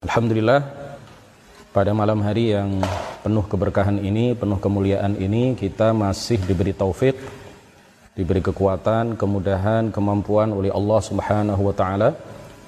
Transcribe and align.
Alhamdulillah 0.00 0.64
pada 1.76 1.92
malam 1.92 2.24
hari 2.24 2.56
yang 2.56 2.80
penuh 3.20 3.44
keberkahan 3.44 4.00
ini, 4.00 4.32
penuh 4.32 4.56
kemuliaan 4.56 5.12
ini 5.20 5.52
kita 5.52 5.92
masih 5.92 6.40
diberi 6.40 6.72
taufik, 6.72 7.20
diberi 8.16 8.40
kekuatan, 8.40 9.20
kemudahan, 9.20 9.92
kemampuan 9.92 10.56
oleh 10.56 10.72
Allah 10.72 11.00
Subhanahu 11.04 11.68
wa 11.68 11.74
taala 11.76 12.16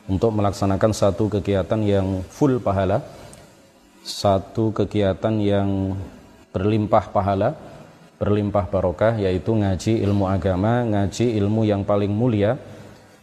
untuk 0.04 0.28
melaksanakan 0.36 0.92
satu 0.92 1.32
kegiatan 1.32 1.80
yang 1.80 2.20
full 2.28 2.60
pahala, 2.60 3.00
satu 4.04 4.68
kegiatan 4.76 5.32
yang 5.40 5.96
berlimpah 6.52 7.16
pahala, 7.16 7.56
berlimpah 8.20 8.68
barokah 8.68 9.16
yaitu 9.16 9.56
ngaji 9.56 10.04
ilmu 10.04 10.28
agama, 10.28 10.84
ngaji 10.84 11.32
ilmu 11.40 11.64
yang 11.64 11.80
paling 11.80 12.12
mulia, 12.12 12.60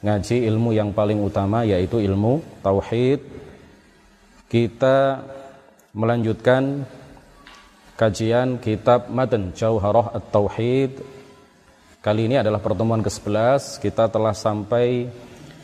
ngaji 0.02 0.50
ilmu 0.50 0.73
yang 0.73 0.89
paling 0.98 1.21
utama 1.21 1.62
yaitu 1.62 2.02
ilmu 2.02 2.41
tauhid 2.66 3.39
kita 4.50 5.21
melanjutkan 5.93 6.81
kajian 7.94 8.57
kitab 8.57 9.05
Matan 9.13 9.53
Jauharah 9.53 10.17
At-Tauhid. 10.17 11.05
Kali 12.02 12.26
ini 12.26 12.41
adalah 12.41 12.57
pertemuan 12.57 13.05
ke-11. 13.05 13.77
Kita 13.77 14.09
telah 14.09 14.34
sampai 14.34 15.05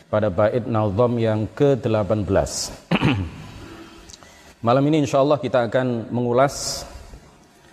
pada 0.06 0.30
bait 0.30 0.62
nazam 0.70 1.18
yang 1.18 1.50
ke-18. 1.50 2.30
Malam 4.66 4.84
ini 4.86 5.02
insyaallah 5.02 5.42
kita 5.42 5.66
akan 5.66 6.14
mengulas 6.14 6.86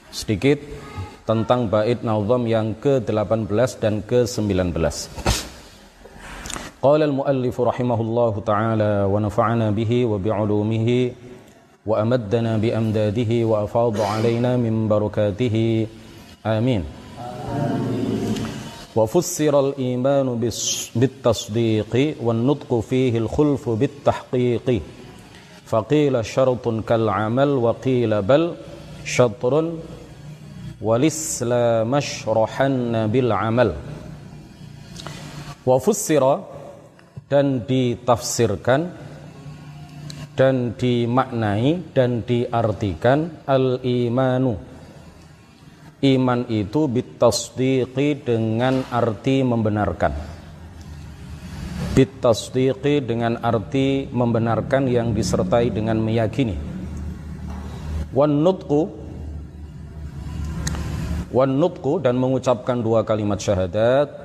sedikit 0.10 0.58
tentang 1.30 1.70
bait 1.70 2.02
nazam 2.02 2.50
yang 2.50 2.74
ke-18 2.82 3.70
dan 3.78 4.02
ke-19. 4.02 4.74
قال 6.84 7.04
المؤلف 7.04 7.62
رحمه 7.62 8.02
الله 8.02 8.44
تعالى 8.46 9.08
ونفعنا 9.12 9.72
به 9.72 10.06
وبعلومه 10.06 11.12
وأمدنا 11.86 12.58
بأمداده 12.58 13.46
وأفاض 13.46 14.02
علينا 14.02 14.58
من 14.58 14.88
بركاته. 14.88 15.88
آمين. 16.46 16.84
وفسر 18.96 19.60
الإيمان 19.60 20.52
بالتصديق 20.96 22.16
والنطق 22.24 22.80
فيه 22.80 23.18
الخلف 23.18 23.70
بالتحقيق. 23.70 24.82
فقيل 25.66 26.26
شرط 26.26 26.68
كالعمل 26.88 27.50
وقيل 27.50 28.22
بل 28.22 28.54
شطر 29.06 29.72
والإسلام 30.82 31.96
اشرحن 31.96 33.08
بالعمل. 33.08 33.74
وفسر 35.66 36.40
dan 37.34 37.66
ditafsirkan 37.66 38.94
dan 40.38 40.78
dimaknai 40.78 41.82
dan 41.90 42.22
diartikan 42.22 43.42
al-imanu. 43.50 44.54
Iman 46.06 46.46
itu 46.54 46.86
bitasdiqi 46.86 48.22
dengan 48.22 48.86
arti 48.94 49.42
membenarkan. 49.42 50.14
Bitasdiqi 51.98 53.02
dengan 53.02 53.42
arti 53.42 54.06
membenarkan 54.14 54.86
yang 54.94 55.18
disertai 55.18 55.74
dengan 55.74 55.98
meyakini. 55.98 56.54
Wan 58.14 58.46
nutqu 58.46 58.94
wan 61.34 61.58
dan 61.98 62.14
mengucapkan 62.14 62.78
dua 62.78 63.02
kalimat 63.02 63.42
syahadat 63.42 64.23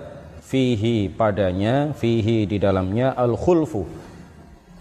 fihi 0.48 1.12
padanya 1.12 1.92
fihi 1.92 2.48
di 2.48 2.56
dalamnya 2.56 3.12
al 3.12 3.36
khulfu 3.36 3.84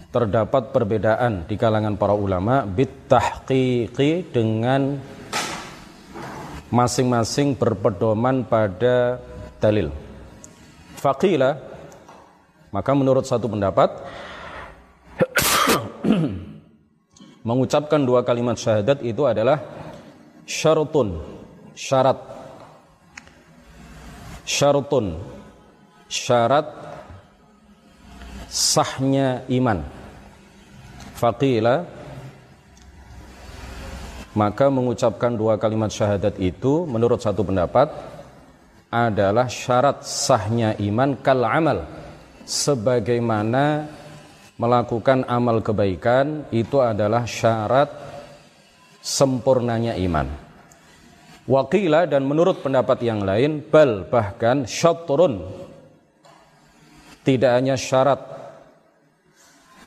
terdapat 0.08 0.72
perbedaan 0.72 1.44
di 1.44 1.60
kalangan 1.60 2.00
para 2.00 2.16
ulama 2.16 2.64
bitahqiqi 2.64 4.32
dengan 4.32 4.96
masing-masing 6.72 7.52
berpedoman 7.52 8.48
pada 8.48 9.20
dalil. 9.60 9.92
Faqila 10.96 11.60
maka 12.72 12.90
menurut 12.96 13.28
satu 13.28 13.52
pendapat 13.52 13.92
mengucapkan 17.48 18.00
dua 18.00 18.24
kalimat 18.24 18.56
syahadat 18.56 19.04
itu 19.04 19.28
adalah 19.28 19.60
syarutun 20.48 21.20
syarat. 21.76 22.16
Syarutun 24.48 25.36
syarat 26.08 26.66
sahnya 28.48 29.44
iman. 29.52 29.84
Faqila 31.14 31.84
maka 34.32 34.70
mengucapkan 34.70 35.34
dua 35.34 35.58
kalimat 35.58 35.90
syahadat 35.90 36.38
itu 36.38 36.86
menurut 36.86 37.18
satu 37.18 37.42
pendapat 37.42 37.90
adalah 38.88 39.50
syarat 39.50 40.06
sahnya 40.06 40.78
iman 40.78 41.18
kal 41.20 41.44
amal 41.44 41.84
sebagaimana 42.48 43.84
melakukan 44.56 45.28
amal 45.28 45.60
kebaikan 45.60 46.48
itu 46.54 46.80
adalah 46.80 47.28
syarat 47.28 47.90
sempurnanya 49.02 49.98
iman. 50.08 50.26
Wakila 51.48 52.04
dan 52.04 52.28
menurut 52.28 52.60
pendapat 52.60 53.00
yang 53.04 53.24
lain 53.24 53.64
bal 53.64 54.04
bahkan 54.08 54.68
syatrun 54.68 55.67
tidak 57.28 57.60
hanya 57.60 57.76
syarat 57.76 58.24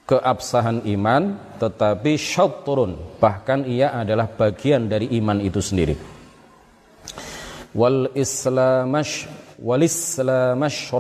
keabsahan 0.06 0.86
iman 0.94 1.42
tetapi 1.58 2.14
syatrun. 2.14 3.18
Bahkan 3.18 3.66
ia 3.66 3.98
adalah 3.98 4.30
bagian 4.30 4.86
dari 4.86 5.10
iman 5.18 5.42
itu 5.42 5.58
sendiri. 5.58 5.98
Wal 7.74 8.14
islamash 8.14 9.26
wal 9.58 9.82
islamash 9.82 10.94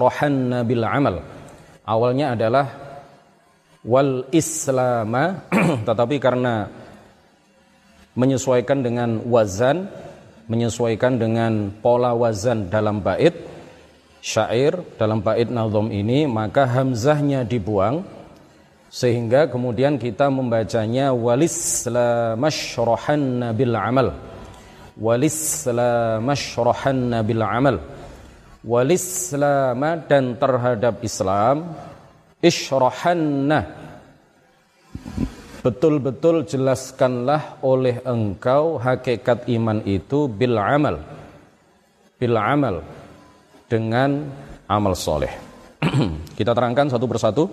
bil 0.65 0.81
amal. 0.81 1.21
Awalnya 1.85 2.33
adalah 2.33 2.65
wal 3.85 4.25
islama 4.33 5.45
tetapi 5.87 6.17
karena 6.17 6.65
menyesuaikan 8.17 8.81
dengan 8.81 9.21
wazan 9.29 9.93
menyesuaikan 10.49 11.21
dengan 11.21 11.69
pola 11.85 12.17
wazan 12.17 12.67
dalam 12.67 12.99
bait 12.99 13.60
syair 14.21 14.77
dalam 15.01 15.25
bait 15.25 15.49
nazom 15.49 15.89
ini 15.89 16.29
maka 16.29 16.69
hamzahnya 16.69 17.41
dibuang 17.41 18.05
sehingga 18.93 19.49
kemudian 19.49 19.97
kita 19.97 20.29
membacanya 20.29 21.09
walislamashrahanna 21.15 23.49
bil 23.57 23.73
amal. 23.73 24.13
Walislamashrahanna 24.99 27.23
bil 27.25 27.41
amal. 27.41 27.79
Walislama 28.61 29.97
dan 30.05 30.37
terhadap 30.37 31.01
Islam 31.01 31.73
isyrahanna 32.45 33.65
betul-betul 35.65 36.45
jelaskanlah 36.45 37.57
oleh 37.65 38.05
engkau 38.05 38.77
hakikat 38.77 39.49
iman 39.49 39.81
itu 39.87 40.27
bil 40.29 40.59
amal. 40.61 41.01
Bil 42.21 42.37
amal 42.37 42.85
dengan 43.71 44.27
amal 44.67 44.99
soleh. 44.99 45.31
Kita 46.37 46.51
terangkan 46.51 46.91
satu 46.91 47.07
persatu. 47.07 47.47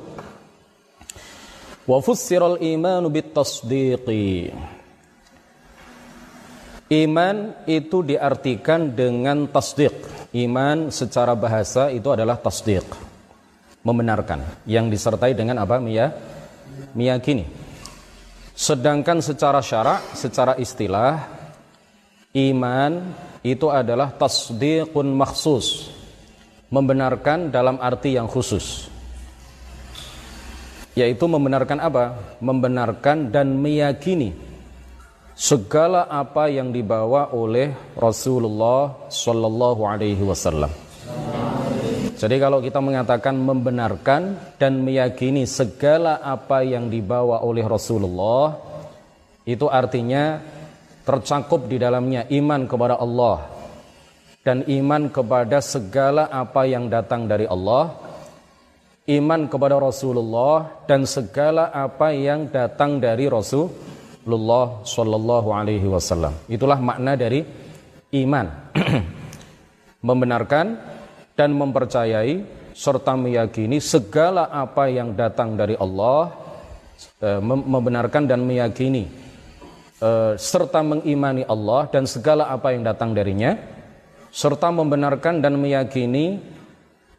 Wa 1.87 1.99
fussiral 2.03 2.59
imanu. 2.59 3.07
Iman 6.89 7.37
itu 7.71 7.99
diartikan 8.03 8.91
dengan 8.91 9.47
tasdiq. 9.47 9.95
Iman 10.35 10.91
secara 10.91 11.39
bahasa 11.39 11.95
itu 11.95 12.11
adalah 12.11 12.35
tasdiq. 12.43 12.85
Membenarkan. 13.87 14.67
Yang 14.67 14.99
disertai 14.99 15.33
dengan 15.39 15.63
apa? 15.63 15.79
Mia? 15.79 16.11
Meyakini. 16.99 17.47
Sedangkan 18.59 19.23
secara 19.23 19.63
syarak, 19.63 20.19
secara 20.19 20.59
istilah, 20.59 21.31
iman 22.35 23.15
itu 23.47 23.71
adalah 23.71 24.11
tasdiqun 24.13 25.15
maksus 25.15 25.98
membenarkan 26.69 27.49
dalam 27.49 27.81
arti 27.81 28.17
yang 28.17 28.29
khusus 28.29 28.89
yaitu 30.99 31.31
membenarkan 31.31 31.79
apa? 31.79 32.35
Membenarkan 32.43 33.31
dan 33.31 33.55
meyakini 33.55 34.35
segala 35.39 36.11
apa 36.11 36.51
yang 36.51 36.75
dibawa 36.75 37.31
oleh 37.31 37.71
Rasulullah 37.95 39.07
Shallallahu 39.07 39.87
Alaihi 39.87 40.27
Wasallam. 40.27 40.75
Jadi 42.19 42.37
kalau 42.43 42.59
kita 42.59 42.83
mengatakan 42.83 43.39
membenarkan 43.39 44.35
dan 44.59 44.83
meyakini 44.83 45.47
segala 45.47 46.19
apa 46.19 46.67
yang 46.67 46.91
dibawa 46.91 47.47
oleh 47.47 47.63
Rasulullah, 47.63 48.59
itu 49.47 49.71
artinya 49.71 50.43
tercakup 51.07 51.71
di 51.71 51.79
dalamnya 51.79 52.27
iman 52.27 52.67
kepada 52.67 52.99
Allah, 52.99 53.47
dan 54.49 54.65
iman 54.65 55.13
kepada 55.13 55.61
segala 55.61 56.33
apa 56.33 56.65
yang 56.65 56.89
datang 56.89 57.29
dari 57.29 57.45
Allah 57.45 58.09
iman 59.09 59.49
kepada 59.49 59.81
Rasulullah 59.81 60.85
dan 60.85 61.09
segala 61.09 61.73
apa 61.73 62.13
yang 62.13 62.53
datang 62.53 63.01
dari 63.01 63.25
Rasulullah 63.25 64.85
Shallallahu 64.85 65.49
Alaihi 65.49 65.89
Wasallam. 65.89 66.37
Itulah 66.45 66.77
makna 66.77 67.17
dari 67.17 67.41
iman, 68.21 68.47
membenarkan 70.09 70.77
dan 71.33 71.57
mempercayai 71.57 72.45
serta 72.77 73.17
meyakini 73.17 73.81
segala 73.81 74.53
apa 74.53 74.93
yang 74.93 75.17
datang 75.17 75.57
dari 75.57 75.73
Allah, 75.81 76.37
eh, 77.25 77.41
membenarkan 77.41 78.29
dan 78.29 78.45
meyakini 78.45 79.09
eh, 80.05 80.33
serta 80.37 80.85
mengimani 80.85 81.49
Allah 81.49 81.89
dan 81.89 82.05
segala 82.05 82.53
apa 82.53 82.77
yang 82.77 82.85
datang 82.85 83.17
darinya, 83.17 83.57
serta 84.33 84.69
membenarkan 84.73 85.41
dan 85.41 85.57
meyakini 85.57 86.41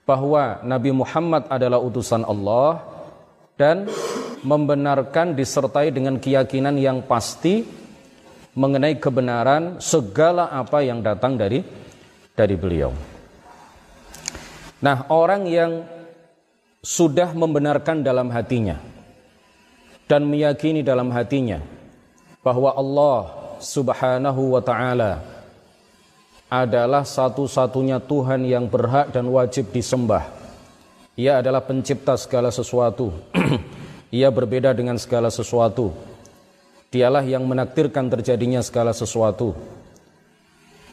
bahwa 0.06 0.62
Nabi 0.66 0.90
Muhammad 0.90 1.46
adalah 1.54 1.78
utusan 1.78 2.26
Allah 2.26 2.82
dan 3.60 3.86
membenarkan 4.42 5.36
disertai 5.36 5.92
dengan 5.94 6.18
keyakinan 6.18 6.80
yang 6.80 7.06
pasti 7.06 7.62
mengenai 8.58 8.98
kebenaran 8.98 9.78
segala 9.78 10.50
apa 10.50 10.82
yang 10.82 11.06
datang 11.06 11.38
dari 11.38 11.62
dari 12.34 12.56
beliau. 12.58 12.90
Nah, 14.80 15.12
orang 15.12 15.44
yang 15.46 15.72
sudah 16.80 17.36
membenarkan 17.36 18.00
dalam 18.00 18.32
hatinya 18.32 18.80
dan 20.08 20.24
meyakini 20.26 20.80
dalam 20.82 21.12
hatinya 21.12 21.60
bahwa 22.40 22.72
Allah 22.74 23.20
Subhanahu 23.60 24.56
wa 24.56 24.62
taala 24.64 25.20
adalah 26.50 27.06
satu-satunya 27.06 28.02
Tuhan 28.02 28.42
yang 28.42 28.66
berhak 28.66 29.14
dan 29.14 29.30
wajib 29.30 29.70
disembah. 29.70 30.26
Ia 31.14 31.46
adalah 31.46 31.62
pencipta 31.62 32.18
segala 32.18 32.50
sesuatu. 32.50 33.14
Ia 34.18 34.34
berbeda 34.34 34.74
dengan 34.74 34.98
segala 34.98 35.30
sesuatu. 35.30 35.94
Dialah 36.90 37.22
yang 37.22 37.46
menakdirkan 37.46 38.10
terjadinya 38.10 38.66
segala 38.66 38.98
sesuatu. 38.98 39.54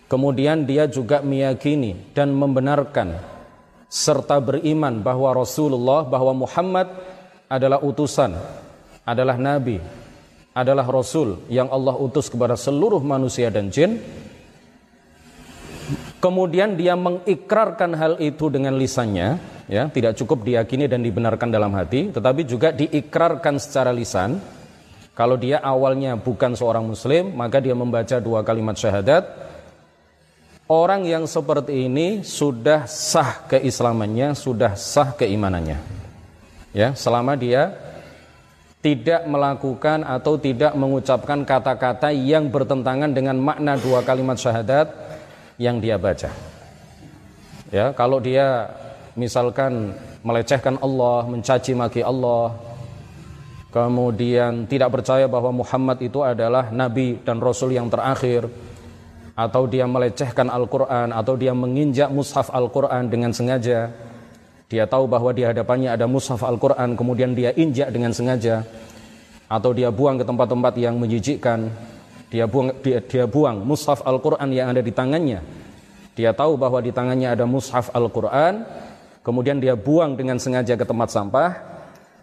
Kemudian 0.06 0.68
dia 0.68 0.84
juga 0.84 1.24
meyakini 1.24 2.12
dan 2.12 2.36
membenarkan 2.36 3.16
serta 3.88 4.36
beriman 4.44 5.00
bahwa 5.00 5.32
Rasulullah, 5.32 6.04
bahwa 6.04 6.46
Muhammad 6.46 6.92
adalah 7.48 7.80
utusan, 7.80 8.36
adalah 9.08 9.40
nabi, 9.40 9.80
adalah 10.52 10.84
rasul 10.84 11.40
yang 11.48 11.72
Allah 11.72 11.96
utus 11.96 12.28
kepada 12.28 12.54
seluruh 12.60 13.00
manusia 13.00 13.48
dan 13.48 13.72
jin 13.72 13.98
kemudian 16.26 16.75
dia 16.75 16.99
mengikrarkan 16.99 17.94
hal 17.94 18.12
itu 18.19 18.50
dengan 18.50 18.75
lisannya, 18.75 19.38
ya, 19.70 19.87
tidak 19.87 20.19
cukup 20.19 20.43
diyakini 20.43 20.90
dan 20.90 21.06
dibenarkan 21.06 21.55
dalam 21.55 21.70
hati, 21.78 22.11
tetapi 22.11 22.43
juga 22.43 22.75
diikrarkan 22.75 23.62
secara 23.62 23.94
lisan. 23.94 24.43
Kalau 25.14 25.38
dia 25.38 25.62
awalnya 25.62 26.19
bukan 26.19 26.58
seorang 26.58 26.82
muslim, 26.82 27.31
maka 27.31 27.62
dia 27.62 27.78
membaca 27.78 28.19
dua 28.19 28.43
kalimat 28.43 28.75
syahadat. 28.75 29.23
Orang 30.67 31.06
yang 31.06 31.31
seperti 31.31 31.87
ini 31.87 32.26
sudah 32.26 32.90
sah 32.90 33.46
keislamannya, 33.46 34.34
sudah 34.34 34.75
sah 34.75 35.14
keimanannya. 35.14 35.78
Ya, 36.75 36.90
selama 36.99 37.38
dia 37.38 37.70
tidak 38.82 39.31
melakukan 39.31 40.02
atau 40.02 40.34
tidak 40.37 40.75
mengucapkan 40.75 41.46
kata-kata 41.46 42.11
yang 42.11 42.50
bertentangan 42.50 43.14
dengan 43.14 43.38
makna 43.38 43.78
dua 43.78 44.02
kalimat 44.02 44.37
syahadat 44.37 45.05
yang 45.56 45.80
dia 45.80 45.96
baca. 45.96 46.28
Ya, 47.72 47.90
kalau 47.92 48.22
dia 48.22 48.70
misalkan 49.18 49.96
melecehkan 50.22 50.78
Allah, 50.78 51.26
mencaci 51.26 51.72
maki 51.74 52.00
Allah, 52.04 52.54
kemudian 53.74 54.68
tidak 54.70 54.94
percaya 55.00 55.26
bahwa 55.26 55.64
Muhammad 55.64 55.98
itu 56.04 56.22
adalah 56.22 56.70
nabi 56.70 57.18
dan 57.24 57.42
rasul 57.42 57.74
yang 57.74 57.90
terakhir, 57.90 58.46
atau 59.36 59.68
dia 59.68 59.84
melecehkan 59.84 60.48
Al-Qur'an 60.48 61.12
atau 61.12 61.36
dia 61.36 61.52
menginjak 61.52 62.08
mushaf 62.08 62.48
Al-Qur'an 62.48 63.12
dengan 63.12 63.36
sengaja. 63.36 63.92
Dia 64.66 64.88
tahu 64.88 65.06
bahwa 65.06 65.30
di 65.30 65.44
hadapannya 65.44 65.92
ada 65.92 66.08
mushaf 66.08 66.40
Al-Qur'an 66.40 66.96
kemudian 66.96 67.36
dia 67.36 67.52
injak 67.52 67.92
dengan 67.92 68.16
sengaja 68.16 68.64
atau 69.46 69.70
dia 69.70 69.92
buang 69.92 70.18
ke 70.18 70.24
tempat-tempat 70.26 70.74
yang 70.80 70.98
menjijikkan 70.98 71.70
dia 72.36 72.44
buang 72.44 72.76
dia, 72.84 73.00
dia 73.00 73.24
buang 73.24 73.64
mushaf 73.64 74.04
Al-Qur'an 74.04 74.52
yang 74.52 74.68
ada 74.68 74.84
di 74.84 74.92
tangannya. 74.92 75.40
Dia 76.12 76.36
tahu 76.36 76.60
bahwa 76.60 76.84
di 76.84 76.92
tangannya 76.92 77.32
ada 77.32 77.48
mushaf 77.48 77.88
Al-Qur'an, 77.96 78.68
kemudian 79.24 79.56
dia 79.56 79.72
buang 79.72 80.20
dengan 80.20 80.36
sengaja 80.36 80.76
ke 80.76 80.84
tempat 80.84 81.08
sampah, 81.08 81.56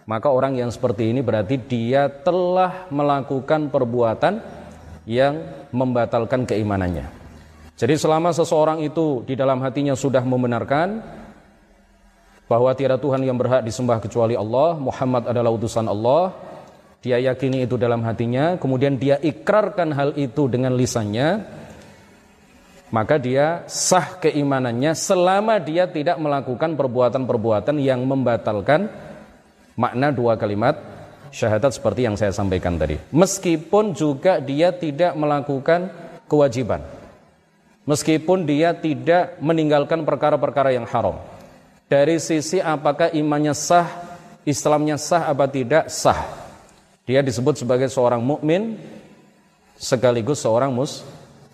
maka 0.06 0.30
orang 0.30 0.54
yang 0.54 0.70
seperti 0.70 1.10
ini 1.10 1.26
berarti 1.26 1.58
dia 1.58 2.14
telah 2.14 2.86
melakukan 2.94 3.74
perbuatan 3.74 4.38
yang 5.10 5.66
membatalkan 5.74 6.46
keimanannya. 6.46 7.10
Jadi 7.74 7.98
selama 7.98 8.30
seseorang 8.30 8.86
itu 8.86 9.26
di 9.26 9.34
dalam 9.34 9.58
hatinya 9.66 9.98
sudah 9.98 10.22
membenarkan 10.22 11.02
bahwa 12.46 12.70
tiada 12.78 13.02
Tuhan 13.02 13.26
yang 13.26 13.34
berhak 13.34 13.66
disembah 13.66 13.98
kecuali 13.98 14.38
Allah, 14.38 14.78
Muhammad 14.78 15.26
adalah 15.26 15.50
utusan 15.50 15.90
Allah, 15.90 16.38
dia 17.04 17.20
yakini 17.20 17.68
itu 17.68 17.76
dalam 17.76 18.00
hatinya, 18.08 18.56
kemudian 18.56 18.96
dia 18.96 19.20
ikrarkan 19.20 19.92
hal 19.92 20.10
itu 20.16 20.48
dengan 20.48 20.72
lisannya, 20.72 21.44
maka 22.96 23.20
dia 23.20 23.68
sah 23.68 24.16
keimanannya 24.24 24.96
selama 24.96 25.60
dia 25.60 25.84
tidak 25.84 26.16
melakukan 26.16 26.80
perbuatan-perbuatan 26.80 27.76
yang 27.84 28.08
membatalkan 28.08 28.88
makna 29.76 30.16
dua 30.16 30.40
kalimat 30.40 30.80
syahadat 31.28 31.76
seperti 31.76 32.08
yang 32.08 32.16
saya 32.16 32.32
sampaikan 32.32 32.80
tadi. 32.80 32.96
Meskipun 33.12 33.92
juga 33.92 34.40
dia 34.40 34.72
tidak 34.72 35.12
melakukan 35.20 35.92
kewajiban. 36.32 36.88
Meskipun 37.84 38.48
dia 38.48 38.72
tidak 38.72 39.36
meninggalkan 39.44 40.08
perkara-perkara 40.08 40.72
yang 40.72 40.88
haram. 40.88 41.20
Dari 41.92 42.16
sisi 42.16 42.64
apakah 42.64 43.12
imannya 43.12 43.52
sah, 43.52 43.92
Islamnya 44.48 44.96
sah 44.96 45.28
apa 45.28 45.52
tidak? 45.52 45.92
Sah. 45.92 46.43
Dia 47.04 47.20
disebut 47.20 47.60
sebagai 47.60 47.92
seorang 47.92 48.24
mukmin 48.24 48.80
sekaligus 49.76 50.40
seorang 50.40 50.72
mus 50.72 51.04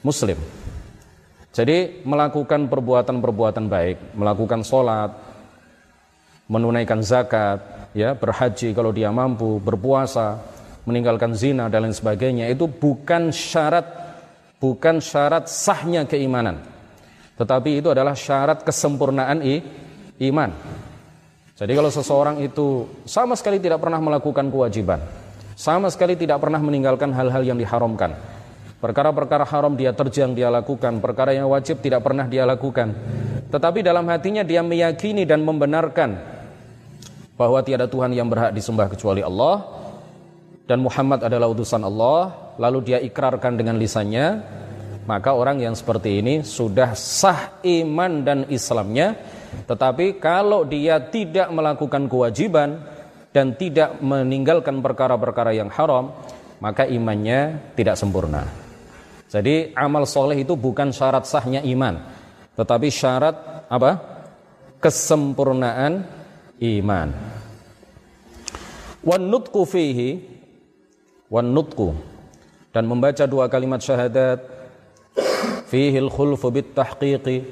muslim. 0.06 0.38
Jadi 1.50 2.06
melakukan 2.06 2.69
perbuatan-perbuatan 2.69 3.66
baik, 3.66 4.13
melakukan 4.13 4.62
sholat, 4.62 5.10
menunaikan 6.46 7.01
zakat, 7.01 7.90
ya 7.98 8.13
berhaji 8.13 8.78
kalau 8.78 8.94
dia 8.94 9.10
mampu, 9.10 9.57
berpuasa, 9.57 10.38
meninggalkan 10.86 11.34
zina 11.34 11.66
dan 11.66 11.90
lain 11.90 11.98
sebagainya 11.98 12.46
itu 12.54 12.69
bukan 12.69 13.34
syarat 13.34 13.86
bukan 14.60 15.01
syarat 15.01 15.48
sahnya 15.50 16.06
keimanan. 16.06 16.62
Tetapi 17.39 17.79
itu 17.79 17.88
adalah 17.89 18.13
syarat 18.13 18.68
kesempurnaan 18.68 19.39
i, 19.41 19.63
iman. 20.27 20.51
Jadi 21.56 21.72
kalau 21.72 21.91
seseorang 21.91 22.44
itu 22.44 22.88
sama 23.08 23.36
sekali 23.39 23.60
tidak 23.63 23.79
pernah 23.79 24.00
melakukan 24.00 24.51
kewajiban, 24.51 25.00
sama 25.60 25.92
sekali 25.92 26.16
tidak 26.16 26.39
pernah 26.39 26.63
meninggalkan 26.63 27.12
hal-hal 27.12 27.44
yang 27.44 27.60
diharamkan. 27.60 28.16
Perkara-perkara 28.80 29.44
haram 29.44 29.75
dia 29.75 29.92
terjang, 29.92 30.32
dia 30.32 30.48
lakukan. 30.48 31.04
Perkara 31.04 31.36
yang 31.36 31.51
wajib 31.51 31.84
tidak 31.84 32.00
pernah 32.00 32.24
dia 32.24 32.48
lakukan. 32.48 32.96
Tetapi 33.51 33.84
dalam 33.84 34.08
hatinya 34.08 34.39
dia 34.48 34.63
meyakini 34.63 35.28
dan 35.28 35.44
membenarkan 35.44 36.16
bahwa 37.36 37.60
tiada 37.60 37.92
Tuhan 37.92 38.16
yang 38.16 38.32
berhak 38.32 38.56
disembah 38.56 38.88
kecuali 38.88 39.20
Allah 39.20 39.68
dan 40.63 40.80
Muhammad 40.80 41.28
adalah 41.28 41.51
utusan 41.51 41.84
Allah, 41.84 42.56
lalu 42.56 42.96
dia 42.96 43.04
ikrarkan 43.04 43.60
dengan 43.60 43.75
lisannya, 43.75 44.39
maka 45.12 45.36
orang 45.36 45.60
yang 45.60 45.75
seperti 45.75 46.24
ini 46.24 46.39
sudah 46.39 46.96
sah 46.96 47.60
iman 47.68 48.24
dan 48.24 48.39
Islamnya. 48.48 49.12
Tetapi 49.68 50.24
kalau 50.24 50.63
dia 50.63 51.04
tidak 51.04 51.51
melakukan 51.51 52.08
kewajiban, 52.08 52.88
dan 53.29 53.53
tidak 53.57 54.01
meninggalkan 54.01 54.81
perkara-perkara 54.81 55.53
yang 55.53 55.69
haram, 55.69 56.13
maka 56.59 56.86
imannya 56.89 57.74
tidak 57.77 57.95
sempurna. 57.95 58.45
Jadi 59.29 59.77
amal 59.77 60.09
soleh 60.09 60.41
itu 60.41 60.57
bukan 60.57 60.89
syarat 60.89 61.29
sahnya 61.29 61.62
iman, 61.62 62.01
tetapi 62.57 62.89
syarat 62.89 63.69
apa? 63.69 63.91
Kesempurnaan 64.81 66.07
iman. 66.57 67.09
Wan 69.05 69.24
nutku 69.29 69.63
fihi, 69.69 70.17
wan 71.29 71.53
nutku 71.53 71.93
dan 72.74 72.89
membaca 72.89 73.24
dua 73.29 73.45
kalimat 73.45 73.81
syahadat 73.81 74.41
fihi 75.69 75.98
al-khulfu 76.01 76.50
bit 76.50 76.74
tahqiqi 76.74 77.45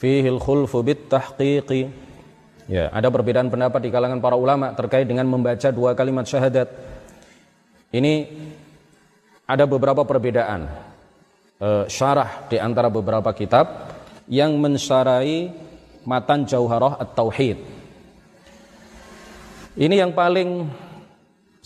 fihi 0.00 0.28
al-khulfu 0.28 0.80
bit 0.80 1.08
tahqiqi 1.08 1.92
Ya, 2.70 2.86
ada 2.94 3.10
perbedaan 3.10 3.50
pendapat 3.50 3.82
di 3.82 3.90
kalangan 3.90 4.22
para 4.22 4.38
ulama 4.38 4.70
terkait 4.78 5.06
dengan 5.08 5.26
membaca 5.26 5.66
dua 5.74 5.98
kalimat 5.98 6.22
syahadat. 6.22 6.70
Ini 7.90 8.30
ada 9.50 9.66
beberapa 9.66 10.06
perbedaan 10.06 10.70
e, 11.58 11.68
syarah 11.90 12.46
di 12.46 12.62
antara 12.62 12.86
beberapa 12.86 13.34
kitab 13.34 13.90
yang 14.30 14.54
mensyarai 14.62 15.50
matan 16.06 16.46
Jauharah 16.46 17.02
At-Tauhid. 17.02 17.58
Ini 19.74 20.06
yang 20.06 20.14
paling 20.14 20.70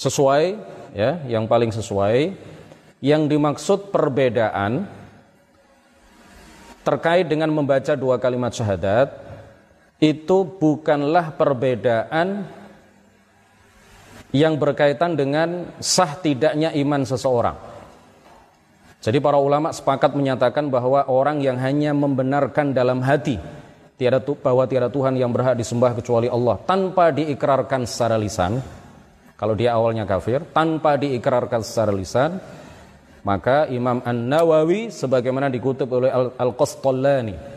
sesuai 0.01 0.45
ya, 0.97 1.21
yang 1.29 1.45
paling 1.45 1.75
sesuai 1.77 2.33
yang 3.05 3.29
dimaksud 3.29 3.93
perbedaan 3.93 4.89
terkait 6.87 7.29
dengan 7.29 7.53
membaca 7.53 7.93
dua 7.99 8.17
kalimat 8.17 8.55
syahadat 8.55 9.26
itu 9.97 10.45
bukanlah 10.45 11.33
perbedaan 11.33 12.45
yang 14.37 14.61
berkaitan 14.61 15.17
dengan 15.17 15.73
sah 15.81 16.21
tidaknya 16.21 16.75
iman 16.77 17.03
seseorang. 17.09 17.57
Jadi 19.01 19.23
para 19.23 19.39
ulama 19.41 19.73
sepakat 19.73 20.13
menyatakan 20.13 20.69
bahwa 20.69 21.09
orang 21.09 21.41
yang 21.41 21.57
hanya 21.63 21.97
membenarkan 21.97 22.77
dalam 22.77 23.01
hati 23.01 23.39
tiada 23.97 24.21
bahwa 24.21 24.69
tiada 24.69 24.93
Tuhan 24.93 25.17
yang 25.17 25.33
berhak 25.33 25.57
disembah 25.57 25.97
kecuali 25.97 26.29
Allah 26.29 26.61
tanpa 26.69 27.09
diikrarkan 27.15 27.89
secara 27.89 28.21
lisan, 28.21 28.61
kalau 29.41 29.57
dia 29.57 29.73
awalnya 29.73 30.05
kafir 30.05 30.45
tanpa 30.53 31.01
diikrarkan 31.01 31.65
secara 31.65 31.95
lisan, 31.95 32.37
maka 33.25 33.65
Imam 33.73 34.05
An-Nawawi 34.05 34.93
sebagaimana 34.93 35.49
dikutip 35.49 35.89
oleh 35.89 36.13
Al-Qastallani 36.37 37.56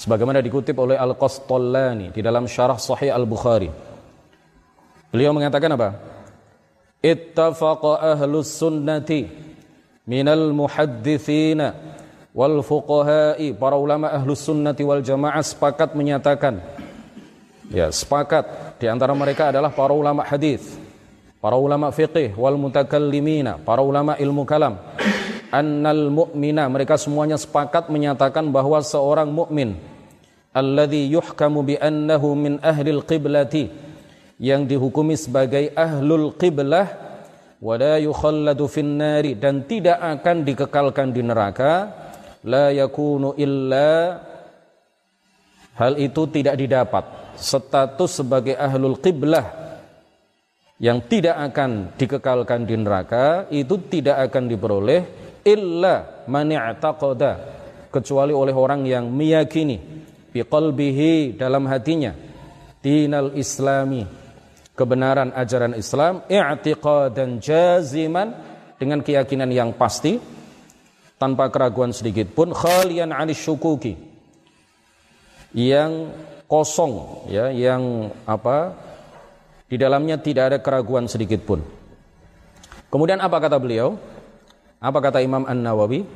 sebagaimana 0.00 0.40
dikutip 0.40 0.72
oleh 0.80 0.96
Al-Qastallani 0.96 2.08
di 2.08 2.24
dalam 2.24 2.48
syarah 2.48 2.80
Sahih 2.80 3.12
Al-Bukhari. 3.12 3.68
Beliau 5.12 5.36
mengatakan 5.36 5.76
apa? 5.76 6.00
Ittafaqa 7.04 8.16
ahlus 8.16 8.48
sunnati 8.56 9.28
minal 10.08 10.56
muhaddithina 10.56 11.76
wal 12.32 12.64
fuqaha'i 12.64 13.52
para 13.52 13.76
ulama 13.76 14.08
ahlus 14.08 14.40
sunnati 14.48 14.80
wal 14.80 15.04
jamaah 15.04 15.44
sepakat 15.44 15.92
menyatakan 15.92 16.62
ya 17.68 17.90
sepakat 17.92 18.76
di 18.78 18.86
antara 18.88 19.12
mereka 19.16 19.50
adalah 19.50 19.72
para 19.72 19.92
ulama 19.96 20.22
hadis 20.22 20.78
para 21.40 21.56
ulama 21.56 21.88
fiqih 21.88 22.36
wal 22.36 22.60
mutakallimina, 22.60 23.56
para 23.56 23.80
ulama 23.80 24.14
ilmu 24.20 24.44
kalam. 24.44 24.76
Annal 25.50 26.14
mu'mina, 26.14 26.70
mereka 26.70 26.94
semuanya 26.94 27.34
sepakat 27.34 27.90
menyatakan 27.90 28.54
bahwa 28.54 28.78
seorang 28.78 29.34
mukmin 29.34 29.74
alladhi 30.54 31.10
yuhkamu 31.10 31.66
bi 31.66 31.74
annahu 31.74 32.38
min 32.38 32.62
ahlil 32.62 33.02
qiblati 33.02 33.66
yang 34.38 34.62
dihukumi 34.62 35.18
sebagai 35.18 35.74
ahlul 35.74 36.34
qiblah 36.38 36.86
wa 37.58 37.74
la 37.74 37.98
yukhalladu 37.98 38.70
fin 38.70 38.94
nari 38.94 39.34
dan 39.34 39.66
tidak 39.66 39.98
akan 39.98 40.46
dikekalkan 40.46 41.10
di 41.10 41.22
neraka 41.26 41.72
la 42.46 42.70
yakunu 42.70 43.34
illa 43.34 44.22
hal 45.76 45.98
itu 45.98 46.30
tidak 46.30 46.54
didapat. 46.62 47.04
Status 47.34 48.22
sebagai 48.22 48.54
ahlul 48.54 49.02
qiblah 49.02 49.60
yang 50.80 51.04
tidak 51.04 51.36
akan 51.52 51.92
dikekalkan 51.98 52.64
di 52.64 52.74
neraka 52.78 53.50
itu 53.52 53.76
tidak 53.92 54.30
akan 54.30 54.48
diperoleh 54.48 55.19
illa 55.46 56.24
man 56.28 56.48
i'taqada 56.50 57.32
kecuali 57.90 58.30
oleh 58.34 58.54
orang 58.54 58.86
yang 58.86 59.08
meyakini 59.10 59.78
biqalbihi 60.30 61.34
dalam 61.34 61.66
hatinya 61.66 62.14
dinal 62.80 63.34
islami 63.34 64.06
kebenaran 64.78 65.34
ajaran 65.36 65.76
Islam 65.76 66.24
i'tiqadan 66.30 67.42
jaziman 67.42 68.32
dengan 68.80 69.04
keyakinan 69.04 69.50
yang 69.52 69.76
pasti 69.76 70.16
tanpa 71.20 71.52
keraguan 71.52 71.92
sedikit 71.92 72.32
pun 72.32 72.56
khalian 72.56 73.12
anis 73.12 73.42
syukuki 73.42 73.98
yang 75.52 76.14
kosong 76.46 77.26
ya 77.28 77.50
yang 77.50 78.08
apa 78.24 78.72
di 79.70 79.78
dalamnya 79.78 80.18
tidak 80.18 80.44
ada 80.50 80.58
keraguan 80.58 81.06
sedikit 81.06 81.46
pun. 81.46 81.62
Kemudian 82.90 83.22
apa 83.22 83.38
kata 83.38 83.54
beliau? 83.62 83.94
Apa 84.80 84.98
kata 85.04 85.20
Imam 85.20 85.44
An-Nawawi? 85.44 86.08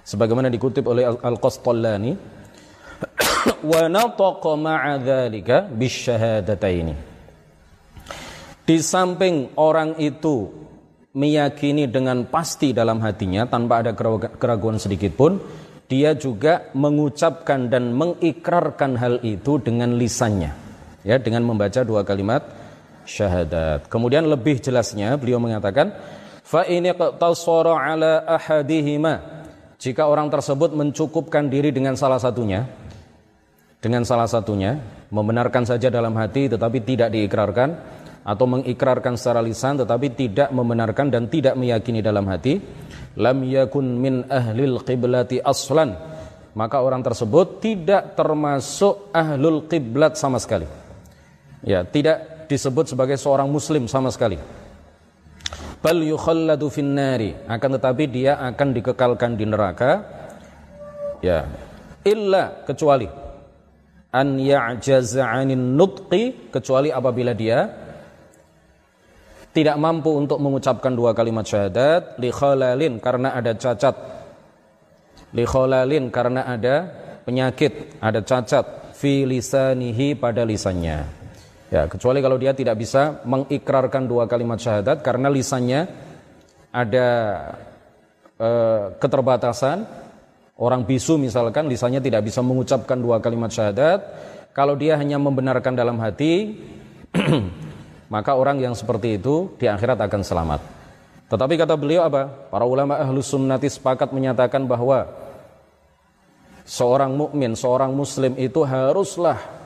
Sebagaimana 0.00 0.48
dikutip 0.48 0.88
oleh 0.88 1.04
Al-Qastallani, 1.04 2.16
wa 3.76 3.82
nataqa 3.92 4.56
ma'a 4.56 4.96
dzalika 4.96 5.68
bisyahadataini. 5.68 6.94
Di 8.64 8.76
samping 8.80 9.52
orang 9.60 10.00
itu 10.00 10.48
meyakini 11.12 11.84
dengan 11.92 12.24
pasti 12.24 12.72
dalam 12.72 13.04
hatinya 13.04 13.44
tanpa 13.44 13.84
ada 13.84 13.92
keraguan 14.32 14.80
sedikit 14.80 15.12
pun, 15.12 15.36
dia 15.88 16.16
juga 16.16 16.72
mengucapkan 16.72 17.68
dan 17.68 17.92
mengikrarkan 17.92 18.96
hal 18.96 19.20
itu 19.24 19.60
dengan 19.60 19.96
lisannya 19.96 20.52
ya 21.04 21.16
dengan 21.16 21.44
membaca 21.48 21.80
dua 21.80 22.04
kalimat 22.04 22.44
syahadat. 23.08 23.88
Kemudian 23.88 24.28
lebih 24.28 24.60
jelasnya 24.60 25.16
beliau 25.16 25.40
mengatakan 25.40 25.96
fa 26.48 26.64
ini 26.64 26.88
ala 26.96 28.24
ahadihima. 28.24 29.14
Jika 29.78 30.08
orang 30.08 30.32
tersebut 30.32 30.72
mencukupkan 30.72 31.46
diri 31.46 31.70
dengan 31.70 31.94
salah 31.94 32.18
satunya 32.18 32.66
dengan 33.78 34.02
salah 34.02 34.26
satunya 34.26 34.74
membenarkan 35.14 35.62
saja 35.62 35.86
dalam 35.86 36.10
hati 36.18 36.50
tetapi 36.50 36.82
tidak 36.82 37.14
diikrarkan 37.14 37.68
atau 38.26 38.46
mengikrarkan 38.50 39.14
secara 39.14 39.38
lisan 39.38 39.78
tetapi 39.78 40.18
tidak 40.18 40.50
membenarkan 40.50 41.14
dan 41.14 41.30
tidak 41.30 41.54
meyakini 41.54 42.02
dalam 42.02 42.26
hati 42.26 42.58
lam 43.14 43.38
yakun 43.46 44.02
min 44.02 44.26
ahlil 44.26 44.82
qiblati 44.82 45.38
aslan 45.38 45.94
maka 46.58 46.82
orang 46.82 47.06
tersebut 47.06 47.62
tidak 47.62 48.18
termasuk 48.18 49.14
ahlul 49.14 49.70
qiblat 49.70 50.18
sama 50.18 50.42
sekali. 50.42 50.66
Ya 51.62 51.86
tidak 51.86 52.50
disebut 52.50 52.90
sebagai 52.90 53.14
seorang 53.14 53.46
muslim 53.46 53.86
sama 53.86 54.10
sekali 54.10 54.57
bal 55.82 55.98
yukhalladu 56.02 56.66
finnari. 56.70 57.34
Akan 57.46 57.74
tetapi 57.78 58.04
dia 58.10 58.38
akan 58.38 58.68
dikekalkan 58.74 59.38
di 59.38 59.44
neraka. 59.46 59.90
Ya. 61.22 61.46
Illa 62.06 62.62
kecuali. 62.66 63.08
An 64.08 64.40
ya'jaza 64.40 65.28
'anin 65.28 65.76
nutqi 65.76 66.48
kecuali 66.48 66.88
apabila 66.88 67.36
dia 67.36 67.68
tidak 69.52 69.76
mampu 69.76 70.14
untuk 70.14 70.38
mengucapkan 70.38 70.94
dua 70.94 71.12
kalimat 71.12 71.44
syahadat 71.44 72.16
li 72.16 72.30
khalalin 72.32 73.02
karena 73.02 73.36
ada 73.36 73.52
cacat. 73.52 73.96
Li 75.36 75.44
khalalin 75.44 76.08
karena 76.08 76.48
ada 76.48 76.76
penyakit 77.28 78.00
ada 78.00 78.24
cacat 78.24 78.96
fi 78.96 79.28
lisanihi 79.28 80.16
pada 80.16 80.48
lisannya 80.48 81.17
Ya, 81.68 81.84
kecuali 81.84 82.24
kalau 82.24 82.40
dia 82.40 82.56
tidak 82.56 82.80
bisa 82.80 83.20
mengikrarkan 83.28 84.08
dua 84.08 84.24
kalimat 84.24 84.56
syahadat 84.56 85.04
karena 85.04 85.28
lisannya 85.28 85.84
ada 86.72 87.08
e, 88.40 88.50
keterbatasan. 88.96 89.84
Orang 90.58 90.88
bisu 90.88 91.20
misalkan 91.20 91.70
lisannya 91.70 92.02
tidak 92.02 92.26
bisa 92.26 92.42
mengucapkan 92.42 92.98
dua 92.98 93.20
kalimat 93.20 93.52
syahadat. 93.52 94.00
Kalau 94.56 94.74
dia 94.74 94.98
hanya 94.98 95.20
membenarkan 95.20 95.76
dalam 95.76 96.00
hati, 96.02 96.56
maka 98.14 98.34
orang 98.34 98.58
yang 98.58 98.74
seperti 98.74 99.20
itu 99.20 99.54
di 99.60 99.70
akhirat 99.70 100.00
akan 100.02 100.22
selamat. 100.24 100.60
Tetapi 101.28 101.54
kata 101.60 101.76
beliau 101.76 102.08
apa? 102.08 102.48
Para 102.48 102.64
ulama 102.64 102.96
ahlu 102.96 103.20
sunnati 103.20 103.68
sepakat 103.68 104.10
menyatakan 104.10 104.64
bahwa 104.64 105.04
seorang 106.64 107.12
mukmin, 107.12 107.52
seorang 107.52 107.92
muslim 107.92 108.34
itu 108.40 108.64
haruslah 108.64 109.57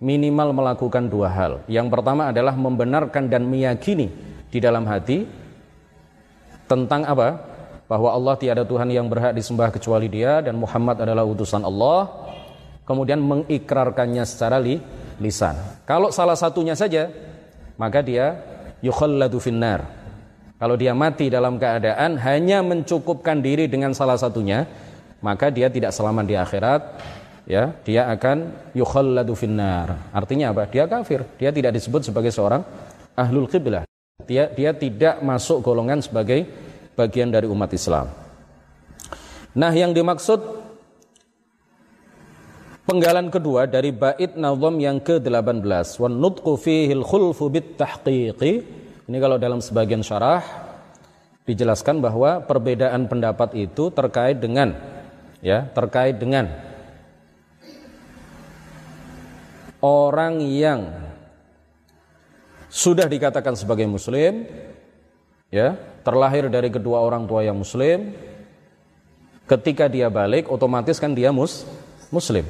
minimal 0.00 0.56
melakukan 0.56 1.06
dua 1.06 1.28
hal. 1.28 1.52
Yang 1.68 1.92
pertama 1.92 2.32
adalah 2.32 2.56
membenarkan 2.56 3.28
dan 3.28 3.44
meyakini 3.44 4.08
di 4.48 4.58
dalam 4.58 4.88
hati 4.88 5.28
tentang 6.64 7.04
apa? 7.04 7.36
Bahwa 7.86 8.10
Allah 8.16 8.34
tiada 8.40 8.64
Tuhan 8.64 8.88
yang 8.88 9.06
berhak 9.06 9.36
disembah 9.36 9.68
kecuali 9.68 10.08
Dia 10.08 10.40
dan 10.40 10.56
Muhammad 10.56 11.04
adalah 11.04 11.22
utusan 11.28 11.62
Allah. 11.62 12.08
Kemudian 12.88 13.22
mengikrarkannya 13.22 14.24
secara 14.26 14.58
li, 14.58 14.82
lisan. 15.22 15.54
Kalau 15.86 16.10
salah 16.10 16.34
satunya 16.34 16.74
saja, 16.74 17.06
maka 17.78 18.02
dia 18.02 18.40
yukhalladu 18.82 19.38
finnar. 19.38 19.86
Kalau 20.58 20.74
dia 20.74 20.90
mati 20.92 21.30
dalam 21.30 21.56
keadaan 21.56 22.18
hanya 22.18 22.60
mencukupkan 22.66 23.38
diri 23.38 23.70
dengan 23.70 23.94
salah 23.94 24.18
satunya, 24.18 24.66
maka 25.22 25.48
dia 25.52 25.70
tidak 25.70 25.94
selamat 25.94 26.24
di 26.26 26.34
akhirat 26.36 26.82
ya 27.48 27.76
dia 27.86 28.08
akan 28.10 28.70
yukhalladu 28.76 29.32
finnar. 29.36 30.10
Artinya 30.12 30.52
apa? 30.52 30.68
Dia 30.68 30.88
kafir. 30.90 31.24
Dia 31.40 31.54
tidak 31.54 31.76
disebut 31.76 32.10
sebagai 32.10 32.32
seorang 32.34 32.64
ahlul 33.16 33.48
qiblah. 33.48 33.84
Dia 34.24 34.52
dia 34.52 34.76
tidak 34.76 35.20
masuk 35.24 35.64
golongan 35.64 36.04
sebagai 36.04 36.44
bagian 36.94 37.32
dari 37.32 37.48
umat 37.48 37.70
Islam. 37.72 38.12
Nah 39.56 39.72
yang 39.74 39.90
dimaksud 39.90 40.38
penggalan 42.86 43.32
kedua 43.32 43.66
dari 43.66 43.90
bait 43.90 44.38
nazam 44.38 44.78
yang 44.78 45.02
ke-18 45.02 45.98
wan 45.98 46.14
nutqu 46.18 46.54
fihi 46.54 46.92
al-khulfu 46.94 47.50
bit 47.50 47.74
tahqiqi. 47.80 48.52
Ini 49.10 49.18
kalau 49.18 49.42
dalam 49.42 49.58
sebagian 49.58 50.06
syarah 50.06 50.70
dijelaskan 51.42 51.98
bahwa 51.98 52.46
perbedaan 52.46 53.10
pendapat 53.10 53.58
itu 53.58 53.90
terkait 53.90 54.38
dengan 54.38 54.70
ya 55.42 55.66
terkait 55.74 56.14
dengan 56.14 56.46
orang 59.84 60.40
yang 60.44 60.92
sudah 62.70 63.10
dikatakan 63.10 63.58
sebagai 63.58 63.84
muslim, 63.90 64.46
ya, 65.50 65.74
terlahir 66.06 66.46
dari 66.46 66.70
kedua 66.70 67.02
orang 67.02 67.26
tua 67.26 67.42
yang 67.42 67.58
muslim, 67.58 68.14
ketika 69.50 69.90
dia 69.90 70.06
balik 70.06 70.46
otomatis 70.46 71.02
kan 71.02 71.10
dia 71.10 71.34
mus 71.34 71.66
muslim. 72.14 72.46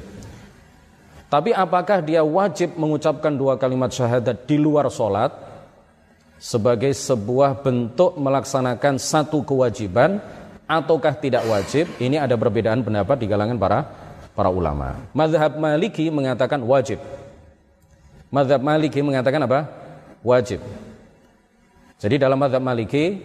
Tapi 1.31 1.55
apakah 1.55 2.03
dia 2.03 2.21
wajib 2.21 2.75
mengucapkan 2.75 3.31
dua 3.31 3.55
kalimat 3.55 3.89
syahadat 3.89 4.45
di 4.45 4.59
luar 4.59 4.91
sholat 4.91 5.31
sebagai 6.35 6.91
sebuah 6.91 7.63
bentuk 7.63 8.19
melaksanakan 8.19 8.99
satu 8.99 9.39
kewajiban 9.41 10.19
ataukah 10.67 11.15
tidak 11.15 11.47
wajib? 11.47 11.87
Ini 12.03 12.19
ada 12.19 12.35
perbedaan 12.35 12.83
pendapat 12.83 13.15
di 13.23 13.31
kalangan 13.31 13.55
para 13.55 13.79
para 14.35 14.51
ulama. 14.51 14.99
Madhab 15.15 15.55
Maliki 15.55 16.11
mengatakan 16.11 16.59
wajib. 16.67 16.99
Madhab 18.31 18.63
Maliki 18.63 19.03
mengatakan 19.03 19.43
apa? 19.43 19.67
Wajib. 20.23 20.63
Jadi 21.99 22.15
dalam 22.17 22.39
madhab 22.39 22.63
Maliki 22.63 23.19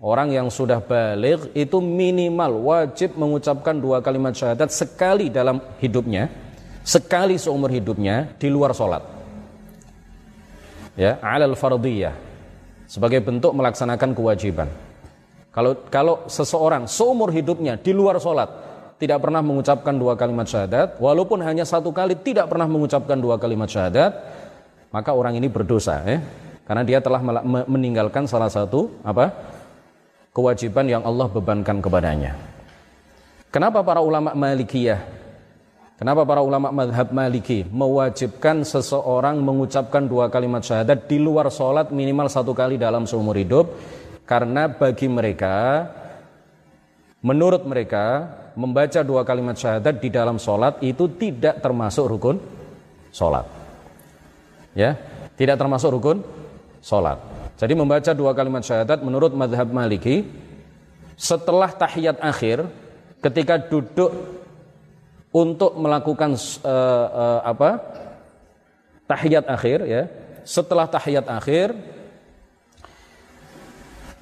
orang 0.00 0.32
yang 0.32 0.48
sudah 0.52 0.80
balik 0.82 1.52
itu 1.56 1.78
minimal 1.80 2.74
wajib 2.74 3.16
mengucapkan 3.16 3.76
dua 3.76 4.04
kalimat 4.04 4.36
syahadat 4.36 4.68
sekali 4.68 5.32
dalam 5.32 5.60
hidupnya 5.80 6.28
sekali 6.84 7.40
seumur 7.40 7.72
hidupnya 7.72 8.36
di 8.36 8.52
luar 8.52 8.76
sholat 8.76 9.02
ya 11.00 11.16
alal 11.24 11.56
fardiyah 11.56 12.12
sebagai 12.86 13.24
bentuk 13.24 13.56
melaksanakan 13.56 14.12
kewajiban 14.12 14.68
kalau 15.50 15.72
kalau 15.88 16.28
seseorang 16.28 16.84
seumur 16.84 17.32
hidupnya 17.32 17.80
di 17.80 17.96
luar 17.96 18.20
sholat 18.20 18.52
tidak 18.96 19.24
pernah 19.24 19.40
mengucapkan 19.40 19.96
dua 19.96 20.16
kalimat 20.16 20.44
syahadat 20.44 21.00
walaupun 21.00 21.40
hanya 21.40 21.64
satu 21.64 21.88
kali 21.92 22.16
tidak 22.20 22.52
pernah 22.52 22.68
mengucapkan 22.68 23.16
dua 23.16 23.40
kalimat 23.40 23.68
syahadat 23.68 24.12
maka 24.90 25.10
orang 25.14 25.38
ini 25.38 25.48
berdosa 25.50 26.02
ya 26.06 26.18
karena 26.66 26.82
dia 26.82 26.98
telah 26.98 27.22
meninggalkan 27.66 28.26
salah 28.26 28.50
satu 28.50 28.90
apa 29.06 29.30
kewajiban 30.34 30.86
yang 30.86 31.02
Allah 31.06 31.30
bebankan 31.30 31.78
kepadanya 31.78 32.34
kenapa 33.54 33.82
para 33.86 34.02
ulama 34.02 34.34
malikiyah 34.34 35.16
Kenapa 35.96 36.28
para 36.28 36.44
ulama 36.44 36.68
madhab 36.68 37.08
maliki 37.08 37.64
mewajibkan 37.72 38.68
seseorang 38.68 39.40
mengucapkan 39.40 40.04
dua 40.04 40.28
kalimat 40.28 40.60
syahadat 40.60 41.08
di 41.08 41.16
luar 41.16 41.48
sholat 41.48 41.88
minimal 41.88 42.28
satu 42.28 42.52
kali 42.52 42.76
dalam 42.76 43.08
seumur 43.08 43.32
hidup? 43.32 43.72
Karena 44.28 44.68
bagi 44.68 45.08
mereka, 45.08 45.88
menurut 47.24 47.64
mereka, 47.64 48.28
membaca 48.60 49.00
dua 49.00 49.24
kalimat 49.24 49.56
syahadat 49.56 49.96
di 49.96 50.12
dalam 50.12 50.36
sholat 50.36 50.84
itu 50.84 51.08
tidak 51.16 51.64
termasuk 51.64 52.04
rukun 52.12 52.44
sholat. 53.08 53.55
Ya, 54.76 55.00
tidak 55.40 55.56
termasuk 55.56 55.88
rukun 55.88 56.20
sholat. 56.84 57.16
Jadi 57.56 57.72
membaca 57.72 58.12
dua 58.12 58.36
kalimat 58.36 58.60
syahadat 58.60 59.00
menurut 59.00 59.32
madhab 59.32 59.72
maliki, 59.72 60.28
setelah 61.16 61.72
tahiyat 61.72 62.20
akhir, 62.20 62.68
ketika 63.24 63.56
duduk 63.56 64.12
untuk 65.32 65.76
melakukan 65.76 66.36
uh, 66.64 67.08
uh, 67.12 67.40
apa 67.44 67.80
tahiyat 69.04 69.44
akhir 69.44 69.78
ya 69.84 70.02
setelah 70.48 70.88
tahiyat 70.88 71.28
akhir 71.28 71.76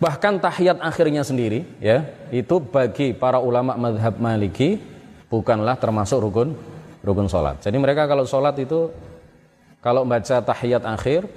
bahkan 0.02 0.36
tahiyat 0.42 0.82
akhirnya 0.82 1.22
sendiri 1.22 1.62
ya 1.78 2.02
itu 2.34 2.58
bagi 2.58 3.14
para 3.14 3.38
ulama 3.38 3.78
madhab 3.78 4.18
maliki 4.18 4.82
bukanlah 5.30 5.78
termasuk 5.78 6.18
rukun 6.18 6.58
rukun 7.06 7.30
sholat 7.30 7.62
jadi 7.62 7.76
mereka 7.78 8.10
kalau 8.10 8.26
sholat 8.26 8.58
itu 8.58 8.90
kalau 9.84 10.08
baca 10.08 10.40
tahiyat 10.40 10.88
akhir 10.88 11.28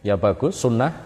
ya 0.00 0.16
bagus 0.16 0.56
sunnah 0.56 0.96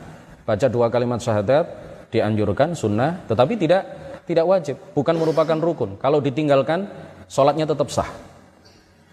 baca 0.46 0.70
dua 0.70 0.86
kalimat 0.86 1.18
syahadat 1.18 1.66
dianjurkan 2.14 2.78
sunnah 2.78 3.26
tetapi 3.26 3.58
tidak 3.58 3.82
tidak 4.30 4.46
wajib 4.46 4.76
bukan 4.94 5.18
merupakan 5.18 5.58
rukun 5.58 5.98
kalau 5.98 6.22
ditinggalkan 6.22 6.86
sholatnya 7.28 7.68
tetap 7.68 7.88
sah. 7.92 8.08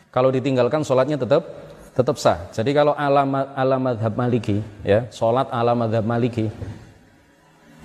Kalau 0.10 0.32
ditinggalkan 0.32 0.82
sholatnya 0.88 1.19
tetap 1.19 1.43
tetap 1.91 2.15
sah. 2.15 2.47
Jadi 2.56 2.71
kalau 2.71 2.95
alamat 2.95 3.51
alamat 3.56 3.93
madhab 3.99 4.13
maliki, 4.15 4.63
ya 4.82 5.12
sholat 5.12 5.51
ala 5.51 5.75
madhab 5.75 6.04
maliki, 6.08 6.47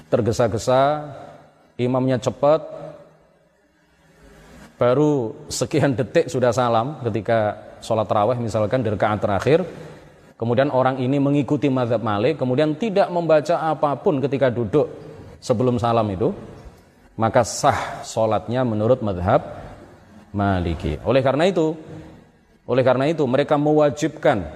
tergesa-gesa, 0.06 1.10
imamnya 1.74 2.22
cepat, 2.22 2.62
baru 4.78 5.34
sekian 5.50 5.98
detik 5.98 6.30
sudah 6.30 6.54
salam 6.54 7.02
ketika 7.02 7.69
sholat 7.80 8.06
terawih 8.06 8.38
misalkan 8.40 8.84
di 8.84 8.88
rakaat 8.92 9.20
terakhir, 9.20 9.64
kemudian 10.36 10.72
orang 10.72 11.00
ini 11.00 11.20
mengikuti 11.20 11.68
madhab 11.68 12.00
malik, 12.00 12.40
kemudian 12.40 12.76
tidak 12.76 13.08
membaca 13.12 13.60
apa 13.60 13.96
pun 14.00 14.20
ketika 14.24 14.48
duduk 14.48 14.88
sebelum 15.40 15.80
salam 15.80 16.08
itu, 16.12 16.32
maka 17.20 17.44
sah 17.44 18.04
sholatnya 18.04 18.64
menurut 18.64 19.04
madhab 19.04 19.60
Maliki. 20.30 20.94
Oleh 21.02 21.26
karena 21.26 21.50
itu, 21.50 21.74
oleh 22.70 22.82
karena 22.86 23.10
itu 23.10 23.26
mereka 23.26 23.58
mewajibkan 23.58 24.46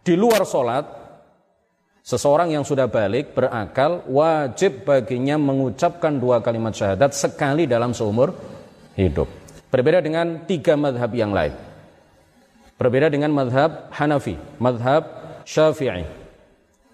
di 0.00 0.16
luar 0.16 0.48
sholat 0.48 0.84
seseorang 2.00 2.52
yang 2.52 2.64
sudah 2.64 2.88
balik 2.88 3.36
berakal 3.36 4.04
wajib 4.08 4.88
baginya 4.88 5.36
mengucapkan 5.36 6.16
dua 6.16 6.40
kalimat 6.40 6.72
syahadat 6.72 7.12
sekali 7.12 7.68
dalam 7.68 7.92
seumur 7.92 8.32
hidup. 8.96 9.28
Berbeda 9.68 10.00
dengan 10.00 10.48
tiga 10.48 10.76
madhab 10.78 11.12
yang 11.12 11.36
lain. 11.36 11.52
Berbeda 12.74 13.06
dengan 13.06 13.30
madhab 13.30 13.88
Hanafi, 13.94 14.34
madhab 14.58 15.06
Syafi'i, 15.46 16.02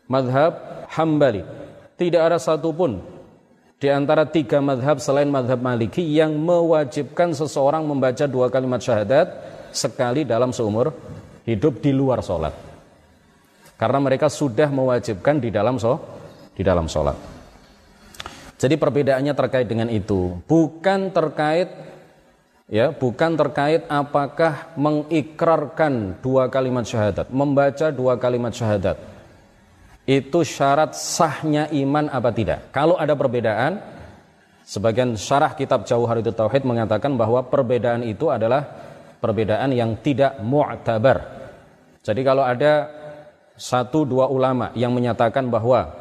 madhab 0.04 0.84
Hambali. 0.92 1.40
Tidak 1.96 2.20
ada 2.20 2.36
satupun 2.36 3.00
di 3.80 3.88
antara 3.88 4.28
tiga 4.28 4.60
madhab 4.60 5.00
selain 5.00 5.32
madhab 5.32 5.56
maliki 5.56 6.04
yang 6.04 6.36
mewajibkan 6.36 7.32
seseorang 7.32 7.88
membaca 7.88 8.28
dua 8.28 8.52
kalimat 8.52 8.84
syahadat 8.84 9.28
sekali 9.72 10.28
dalam 10.28 10.52
seumur 10.52 10.92
hidup 11.48 11.80
di 11.80 11.88
luar 11.96 12.20
sholat. 12.20 12.52
Karena 13.80 13.96
mereka 13.96 14.28
sudah 14.28 14.68
mewajibkan 14.68 15.40
di 15.40 15.48
dalam 15.48 15.80
so, 15.80 15.96
di 16.52 16.60
dalam 16.60 16.84
sholat. 16.84 17.16
Jadi 18.60 18.76
perbedaannya 18.76 19.32
terkait 19.32 19.64
dengan 19.64 19.88
itu, 19.88 20.36
bukan 20.44 21.08
terkait 21.08 21.89
ya, 22.70 22.94
bukan 22.94 23.34
terkait 23.34 23.84
apakah 23.90 24.72
mengikrarkan 24.78 26.22
dua 26.22 26.46
kalimat 26.46 26.86
syahadat, 26.86 27.28
membaca 27.34 27.90
dua 27.90 28.14
kalimat 28.16 28.54
syahadat 28.54 29.10
itu 30.10 30.42
syarat 30.42 30.96
sahnya 30.98 31.70
iman 31.70 32.10
apa 32.10 32.34
tidak. 32.34 32.74
Kalau 32.74 32.98
ada 32.98 33.14
perbedaan, 33.14 33.78
sebagian 34.66 35.14
syarah 35.14 35.54
kitab 35.54 35.86
Jauharatul 35.86 36.34
Tauhid 36.34 36.66
mengatakan 36.66 37.14
bahwa 37.14 37.46
perbedaan 37.46 38.02
itu 38.02 38.26
adalah 38.26 38.66
perbedaan 39.22 39.70
yang 39.70 39.94
tidak 40.02 40.42
mu'tabar. 40.42 41.38
Jadi 42.02 42.20
kalau 42.26 42.42
ada 42.42 42.90
satu 43.54 44.08
dua 44.08 44.26
ulama 44.26 44.74
yang 44.74 44.90
menyatakan 44.90 45.46
bahwa 45.46 45.94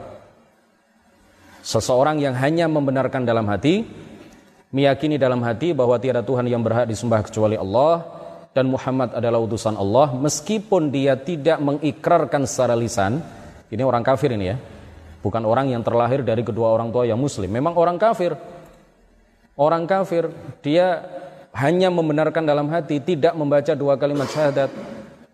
seseorang 1.61 2.17
yang 2.23 2.33
hanya 2.33 2.71
membenarkan 2.71 3.27
dalam 3.27 3.45
hati, 3.45 3.83
meyakini 4.69 5.17
dalam 5.17 5.41
hati 5.41 5.73
bahwa 5.73 5.97
tiada 5.97 6.21
Tuhan 6.21 6.45
yang 6.45 6.61
berhak 6.61 6.89
disembah 6.89 7.25
kecuali 7.25 7.57
Allah 7.57 8.05
dan 8.53 8.69
Muhammad 8.69 9.13
adalah 9.13 9.39
utusan 9.41 9.77
Allah, 9.77 10.13
meskipun 10.13 10.89
dia 10.89 11.13
tidak 11.17 11.61
mengikrarkan 11.61 12.49
secara 12.49 12.73
lisan, 12.73 13.21
ini 13.69 13.81
orang 13.85 14.01
kafir 14.01 14.33
ini 14.33 14.45
ya. 14.49 14.57
Bukan 15.19 15.43
orang 15.43 15.69
yang 15.69 15.83
terlahir 15.83 16.23
dari 16.23 16.41
kedua 16.41 16.71
orang 16.71 16.89
tua 16.95 17.03
yang 17.03 17.19
muslim. 17.19 17.51
Memang 17.51 17.75
orang 17.75 17.99
kafir. 17.99 18.33
Orang 19.59 19.83
kafir, 19.83 20.31
dia 20.63 21.03
hanya 21.51 21.91
membenarkan 21.91 22.47
dalam 22.47 22.71
hati, 22.71 23.03
tidak 23.03 23.35
membaca 23.35 23.75
dua 23.75 23.99
kalimat 23.99 24.31
syahadat. 24.31 24.71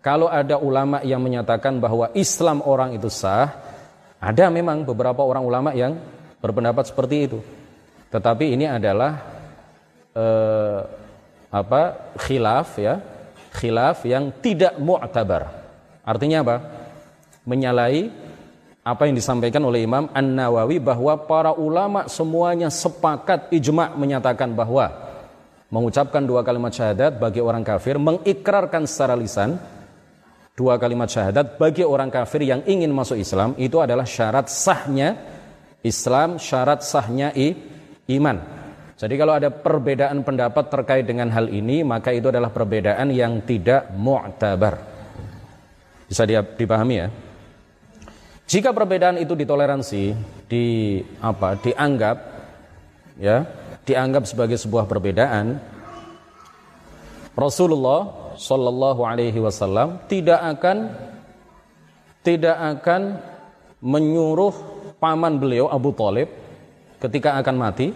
Kalau 0.02 0.26
ada 0.26 0.58
ulama 0.58 0.98
yang 1.06 1.22
menyatakan 1.22 1.78
bahwa 1.78 2.10
Islam 2.18 2.62
orang 2.66 2.98
itu 2.98 3.06
sah, 3.06 3.54
ada 4.18 4.50
memang 4.50 4.82
beberapa 4.82 5.22
orang 5.22 5.46
ulama 5.46 5.70
yang 5.78 5.94
berpendapat 6.42 6.90
seperti 6.90 7.16
itu. 7.30 7.38
Tetapi 8.10 8.54
ini 8.54 8.66
adalah 8.70 9.12
eh, 10.14 10.80
apa 11.50 11.82
khilaf 12.20 12.78
ya, 12.78 13.02
khilaf 13.52 14.06
yang 14.06 14.30
tidak 14.38 14.78
mu'tabar. 14.78 15.50
Artinya 16.06 16.42
apa? 16.46 16.56
Menyalahi 17.46 18.10
apa 18.86 19.02
yang 19.10 19.18
disampaikan 19.18 19.66
oleh 19.66 19.82
Imam 19.82 20.06
An-Nawawi 20.14 20.78
bahwa 20.78 21.18
para 21.26 21.50
ulama 21.50 22.06
semuanya 22.06 22.70
sepakat 22.70 23.50
ijma 23.50 23.98
menyatakan 23.98 24.54
bahwa 24.54 24.86
mengucapkan 25.66 26.22
dua 26.22 26.46
kalimat 26.46 26.70
syahadat 26.70 27.18
bagi 27.18 27.42
orang 27.42 27.66
kafir 27.66 27.98
mengikrarkan 27.98 28.86
secara 28.86 29.18
lisan 29.18 29.58
dua 30.54 30.78
kalimat 30.78 31.10
syahadat 31.10 31.58
bagi 31.58 31.82
orang 31.82 32.14
kafir 32.14 32.46
yang 32.46 32.62
ingin 32.62 32.94
masuk 32.94 33.18
Islam 33.18 33.58
itu 33.58 33.82
adalah 33.82 34.06
syarat 34.06 34.46
sahnya 34.46 35.18
Islam, 35.82 36.38
syarat 36.38 36.86
sahnya 36.86 37.34
i, 37.34 37.54
iman. 38.10 38.36
Jadi 38.96 39.14
kalau 39.20 39.36
ada 39.36 39.52
perbedaan 39.52 40.24
pendapat 40.24 40.72
terkait 40.72 41.04
dengan 41.04 41.28
hal 41.28 41.52
ini 41.52 41.84
maka 41.84 42.16
itu 42.16 42.32
adalah 42.32 42.48
perbedaan 42.48 43.12
yang 43.12 43.44
tidak 43.44 43.92
mu'tabar. 43.92 44.80
Bisa 46.08 46.24
dipahami 46.28 46.96
ya? 46.96 47.08
Jika 48.46 48.70
perbedaan 48.70 49.18
itu 49.18 49.34
ditoleransi, 49.34 50.14
di 50.46 51.02
apa? 51.18 51.58
dianggap 51.58 52.16
ya, 53.18 53.42
dianggap 53.82 54.22
sebagai 54.22 54.54
sebuah 54.54 54.86
perbedaan, 54.86 55.58
Rasulullah 57.34 58.32
Shallallahu 58.38 59.02
alaihi 59.02 59.42
wasallam 59.42 59.98
tidak 60.06 60.40
akan 60.56 60.94
tidak 62.22 62.56
akan 62.56 63.18
menyuruh 63.82 64.54
paman 65.02 65.36
beliau 65.36 65.68
Abu 65.68 65.92
Talib 65.92 66.45
ketika 67.00 67.36
akan 67.40 67.56
mati 67.56 67.92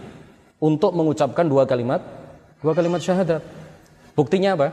untuk 0.60 0.92
mengucapkan 0.92 1.48
dua 1.48 1.64
kalimat 1.64 2.00
dua 2.60 2.76
kalimat 2.76 3.00
syahadat. 3.00 3.40
Buktinya 4.12 4.52
apa? 4.58 4.68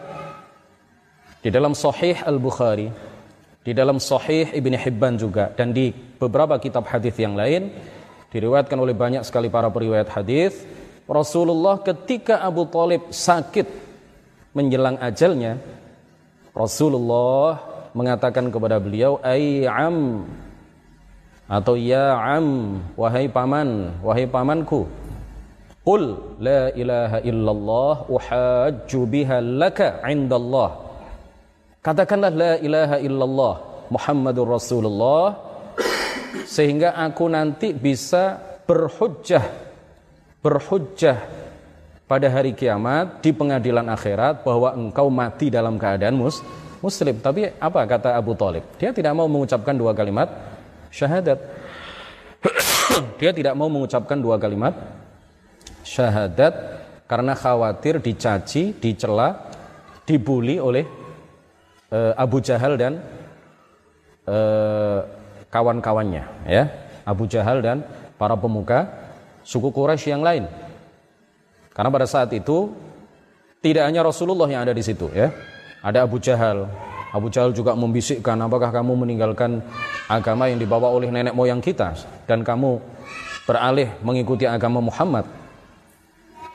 Di 1.39 1.53
dalam 1.53 1.71
Sahih 1.71 2.19
Al-Bukhari 2.25 2.91
di 3.67 3.75
dalam 3.75 3.99
Sahih 3.99 4.55
Ibn 4.55 4.73
Hibban 4.79 5.19
juga 5.19 5.51
dan 5.51 5.75
di 5.75 5.91
beberapa 5.91 6.55
kitab 6.55 6.87
hadis 6.87 7.19
yang 7.19 7.35
lain 7.35 7.67
diriwayatkan 8.31 8.79
oleh 8.79 8.95
banyak 8.95 9.27
sekali 9.27 9.51
para 9.51 9.67
periwayat 9.67 10.07
hadis 10.07 10.63
Rasulullah 11.03 11.75
ketika 11.83 12.39
Abu 12.39 12.63
Talib 12.71 13.11
sakit 13.11 13.67
menjelang 14.55 14.95
ajalnya 15.03 15.59
Rasulullah 16.55 17.59
mengatakan 17.91 18.47
kepada 18.47 18.79
beliau 18.79 19.19
am 19.67 20.23
atau 21.47 21.79
ya 21.79 22.19
am 22.19 22.79
wahai 22.99 23.31
paman 23.31 23.95
wahai 24.03 24.27
pamanku 24.27 24.83
qul 25.87 26.35
la 26.43 26.75
ilaha 26.75 27.23
illallah 27.23 27.93
uhajju 28.11 28.99
biha 29.07 29.39
laka 29.39 30.03
indallah 30.11 30.87
Katakanlah 31.87 32.31
la 32.35 32.53
ilaha 32.59 32.97
illallah 32.99 33.53
Muhammadur 33.87 34.59
Rasulullah 34.59 35.39
sehingga 36.43 36.91
aku 36.99 37.31
nanti 37.31 37.71
bisa 37.71 38.35
berhujjah 38.67 39.47
berhujjah 40.43 41.15
pada 42.03 42.27
hari 42.27 42.51
kiamat 42.51 43.23
di 43.23 43.31
pengadilan 43.31 43.87
akhirat 43.87 44.43
bahwa 44.43 44.75
engkau 44.75 45.07
mati 45.07 45.47
dalam 45.47 45.79
keadaan 45.79 46.19
mus 46.19 46.43
muslim. 46.83 47.23
Tapi 47.23 47.55
apa 47.55 47.87
kata 47.87 48.19
Abu 48.19 48.35
Talib? 48.35 48.67
Dia 48.75 48.91
tidak 48.91 49.15
mau 49.15 49.31
mengucapkan 49.31 49.71
dua 49.71 49.95
kalimat 49.95 50.27
syahadat. 50.97 51.37
Dia 53.21 53.29
tidak 53.29 53.53
mau 53.53 53.69
mengucapkan 53.69 54.17
dua 54.17 54.41
kalimat. 54.41 54.73
Syahadat 55.85 56.53
karena 57.05 57.37
khawatir 57.37 58.01
dicaci, 58.01 58.73
dicela, 58.75 59.53
dibuli 60.03 60.57
oleh 60.57 60.83
uh, 61.93 62.17
Abu 62.17 62.41
Jahal 62.41 62.75
dan 62.75 62.97
uh, 64.25 64.99
kawan-kawannya 65.53 66.49
ya. 66.49 66.63
Abu 67.07 67.29
Jahal 67.29 67.63
dan 67.63 67.87
para 68.19 68.35
pemuka 68.35 68.91
suku 69.45 69.71
Quraisy 69.71 70.11
yang 70.11 70.25
lain. 70.25 70.49
Karena 71.71 71.93
pada 71.93 72.09
saat 72.09 72.33
itu 72.35 72.73
tidak 73.63 73.87
hanya 73.87 74.03
Rasulullah 74.03 74.49
yang 74.49 74.67
ada 74.67 74.75
di 74.75 74.83
situ 74.83 75.07
ya. 75.15 75.31
Ada 75.79 76.03
Abu 76.03 76.19
Jahal 76.19 76.67
Abu 77.17 77.33
Jahal 77.33 77.51
juga 77.51 77.73
membisikkan 77.73 78.37
apakah 78.45 78.69
kamu 78.69 78.93
meninggalkan 79.03 79.65
agama 80.05 80.45
yang 80.47 80.61
dibawa 80.61 80.93
oleh 80.93 81.09
nenek 81.09 81.33
moyang 81.33 81.59
kita 81.59 81.97
dan 82.29 82.45
kamu 82.45 82.77
beralih 83.49 83.89
mengikuti 84.05 84.45
agama 84.45 84.77
Muhammad 84.77 85.25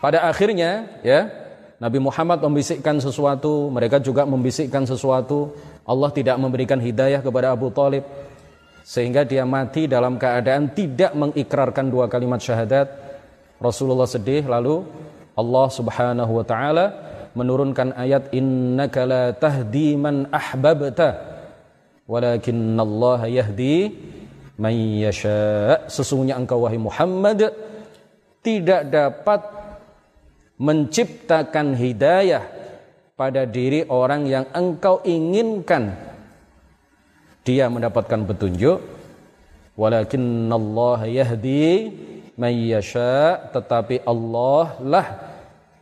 pada 0.03 0.27
akhirnya 0.27 0.87
ya 1.07 1.43
Nabi 1.83 1.99
Muhammad 1.99 2.39
membisikkan 2.39 3.03
sesuatu, 3.03 3.67
mereka 3.67 3.99
juga 3.99 4.23
membisikkan 4.23 4.87
sesuatu. 4.87 5.51
Allah 5.83 6.15
tidak 6.15 6.39
memberikan 6.39 6.79
hidayah 6.79 7.19
kepada 7.19 7.51
Abu 7.51 7.75
Talib 7.75 8.07
sehingga 8.87 9.27
dia 9.27 9.43
mati 9.43 9.91
dalam 9.91 10.15
keadaan 10.15 10.71
tidak 10.71 11.11
mengikrarkan 11.19 11.91
dua 11.91 12.07
kalimat 12.07 12.39
syahadat. 12.39 12.87
Rasulullah 13.59 14.07
sedih 14.07 14.47
lalu 14.47 14.87
Allah 15.35 15.67
Subhanahu 15.75 16.33
wa 16.39 16.47
taala 16.47 16.87
menurunkan 17.33 17.97
ayat 17.97 18.33
innaka 18.37 19.09
la 19.09 19.25
tahdi 19.33 19.97
man 19.97 20.29
ahbabta 20.29 21.09
walakinallaha 22.05 23.27
yahdi 23.29 23.93
man 24.61 24.75
yasha. 24.77 25.89
Sesungguhnya 25.89 26.37
engkau 26.37 26.65
wahai 26.65 26.81
Muhammad 26.81 27.53
tidak 28.45 28.91
dapat 28.91 29.41
menciptakan 30.61 31.75
hidayah 31.75 32.45
pada 33.19 33.47
diri 33.47 33.87
orang 33.87 34.27
yang 34.27 34.47
engkau 34.55 35.01
inginkan 35.07 35.95
dia 37.43 37.67
mendapatkan 37.67 38.23
petunjuk 38.27 38.79
walakin 39.75 40.47
Allah 40.51 41.07
yahdi 41.11 41.91
man 42.39 42.55
yasha 42.55 43.51
tetapi 43.51 44.07
Allah 44.07 44.79
lah 44.83 45.07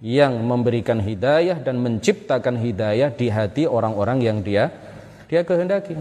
yang 0.01 0.33
memberikan 0.41 0.97
hidayah 0.97 1.61
dan 1.61 1.77
menciptakan 1.77 2.57
hidayah 2.57 3.13
di 3.13 3.29
hati 3.29 3.69
orang-orang 3.69 4.25
yang 4.25 4.41
dia 4.41 4.73
dia 5.29 5.45
kehendaki. 5.45 5.95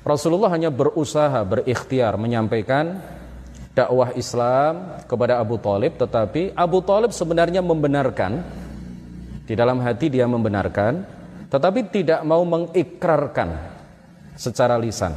Rasulullah 0.00 0.50
hanya 0.56 0.72
berusaha 0.72 1.36
berikhtiar 1.44 2.16
menyampaikan 2.16 2.96
dakwah 3.76 4.16
Islam 4.16 5.04
kepada 5.04 5.36
Abu 5.36 5.60
Talib 5.60 6.00
tetapi 6.00 6.56
Abu 6.56 6.80
Talib 6.80 7.12
sebenarnya 7.12 7.60
membenarkan 7.60 8.40
di 9.44 9.52
dalam 9.52 9.76
hati 9.84 10.08
dia 10.08 10.24
membenarkan 10.24 11.04
tetapi 11.52 11.92
tidak 11.92 12.24
mau 12.24 12.40
mengikrarkan 12.42 13.52
secara 14.32 14.80
lisan. 14.80 15.12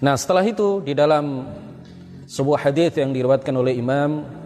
Nah 0.00 0.16
setelah 0.16 0.42
itu 0.48 0.80
di 0.80 0.96
dalam 0.96 1.44
sebuah 2.24 2.72
hadis 2.72 2.96
yang 2.96 3.12
diriwayatkan 3.12 3.52
oleh 3.52 3.76
Imam 3.76 4.39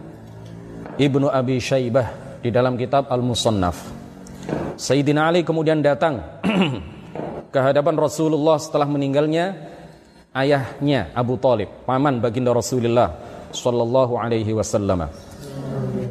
Ibnu 0.95 1.27
Abi 1.27 1.59
Syaibah 1.59 2.39
di 2.39 2.49
dalam 2.53 2.79
kitab 2.79 3.11
Al-Musannaf 3.11 4.05
Sayyidina 4.75 5.31
Ali 5.31 5.41
kemudian 5.47 5.79
datang 5.79 6.19
ke 7.53 7.59
hadapan 7.59 7.95
Rasulullah 7.95 8.59
setelah 8.59 8.85
meninggalnya 8.85 9.55
ayahnya 10.35 11.15
Abu 11.15 11.39
Talib, 11.39 11.71
paman 11.87 12.19
baginda 12.19 12.51
Rasulullah 12.51 13.15
Sallallahu 13.55 14.19
Alaihi 14.19 14.51
Wasallam. 14.51 15.07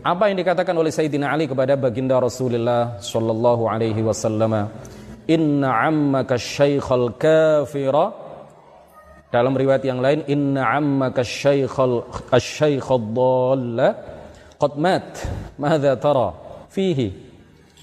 Apa 0.01 0.33
yang 0.33 0.37
dikatakan 0.41 0.73
oleh 0.73 0.89
Sayyidina 0.89 1.29
Ali 1.29 1.45
kepada 1.45 1.77
baginda 1.77 2.17
Rasulullah 2.17 2.97
Sallallahu 3.05 3.69
Alaihi 3.69 4.01
Wasallam? 4.01 4.73
Inna 5.29 5.89
ammaka 5.89 6.41
syaikhal 6.41 7.13
kafira 7.21 8.13
dalam 9.29 9.57
riwayat 9.57 9.85
yang 9.85 10.01
lain 10.01 10.25
inna 10.29 10.79
ammaka 10.79 11.25
syaikhal 11.25 12.09
asyaikhad 12.29 13.03
dhalla 13.13 13.89
qad 14.65 14.73
mat 14.81 15.21
tara 16.01 16.29
fihi 16.73 17.13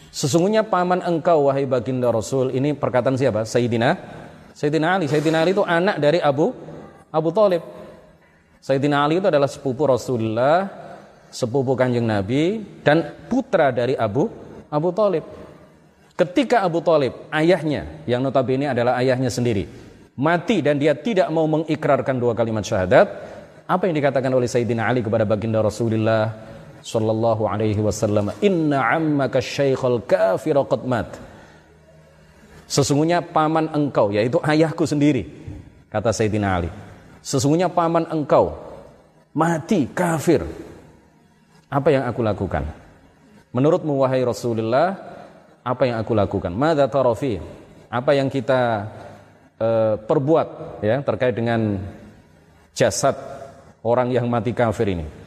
sesungguhnya 0.10 0.66
paman 0.66 1.06
engkau 1.06 1.46
wahai 1.46 1.70
baginda 1.70 2.10
Rasul 2.10 2.50
ini 2.58 2.74
perkataan 2.74 3.22
siapa 3.22 3.46
Sayyidina 3.46 4.22
Sayyidina 4.62 5.00
Ali. 5.00 5.06
Sayyidina 5.08 5.42
Ali 5.42 5.52
itu 5.56 5.64
anak 5.66 5.98
dari 5.98 6.20
Abu 6.22 6.54
Abu 7.10 7.30
Talib. 7.34 7.64
Sayyidina 8.62 9.02
Ali 9.02 9.18
itu 9.18 9.26
adalah 9.26 9.50
sepupu 9.50 9.90
Rasulullah, 9.90 10.70
sepupu 11.34 11.74
kanjeng 11.74 12.06
Nabi, 12.06 12.62
dan 12.86 13.26
putra 13.26 13.74
dari 13.74 13.98
Abu 13.98 14.30
Abu 14.70 14.94
Talib. 14.94 15.26
Ketika 16.14 16.62
Abu 16.62 16.86
Talib, 16.86 17.18
ayahnya, 17.34 18.06
yang 18.06 18.22
notabene 18.22 18.70
adalah 18.70 19.02
ayahnya 19.02 19.34
sendiri, 19.34 19.66
mati 20.14 20.62
dan 20.62 20.78
dia 20.78 20.94
tidak 20.94 21.26
mau 21.34 21.50
mengikrarkan 21.50 22.22
dua 22.22 22.38
kalimat 22.38 22.62
syahadat, 22.62 23.08
apa 23.66 23.84
yang 23.90 23.98
dikatakan 23.98 24.30
oleh 24.30 24.46
Sayyidina 24.46 24.86
Ali 24.86 25.02
kepada 25.02 25.26
baginda 25.26 25.58
Rasulullah 25.66 26.51
sallallahu 26.82 27.46
alaihi 27.48 27.80
wasallam, 27.80 28.34
"Inna 28.42 28.98
ammaka 28.98 29.40
syaikhul 29.40 30.02
kafir 30.06 30.58
qad 30.66 30.84
mat." 30.86 31.10
Sesungguhnya 32.72 33.20
paman 33.20 33.68
engkau, 33.76 34.10
yaitu 34.16 34.40
ayahku 34.42 34.88
sendiri, 34.88 35.28
kata 35.92 36.16
Sayyidina 36.16 36.48
Ali. 36.56 36.70
Sesungguhnya 37.20 37.68
paman 37.68 38.08
engkau 38.08 38.56
mati 39.36 39.92
kafir. 39.92 40.44
Apa 41.72 41.92
yang 41.92 42.04
aku 42.08 42.24
lakukan? 42.24 42.68
Menurutmu 43.52 44.00
wahai 44.00 44.24
Rasulullah, 44.24 44.96
apa 45.64 45.84
yang 45.84 46.00
aku 46.00 46.16
lakukan? 46.16 46.52
Mada 46.52 46.88
tarafi? 46.88 47.40
Apa 47.92 48.16
yang 48.16 48.32
kita 48.32 48.88
uh, 49.60 49.96
perbuat 50.00 50.80
ya 50.80 51.04
terkait 51.04 51.36
dengan 51.36 51.76
jasad 52.72 53.20
orang 53.84 54.16
yang 54.16 54.32
mati 54.32 54.56
kafir 54.56 54.96
ini? 54.96 55.21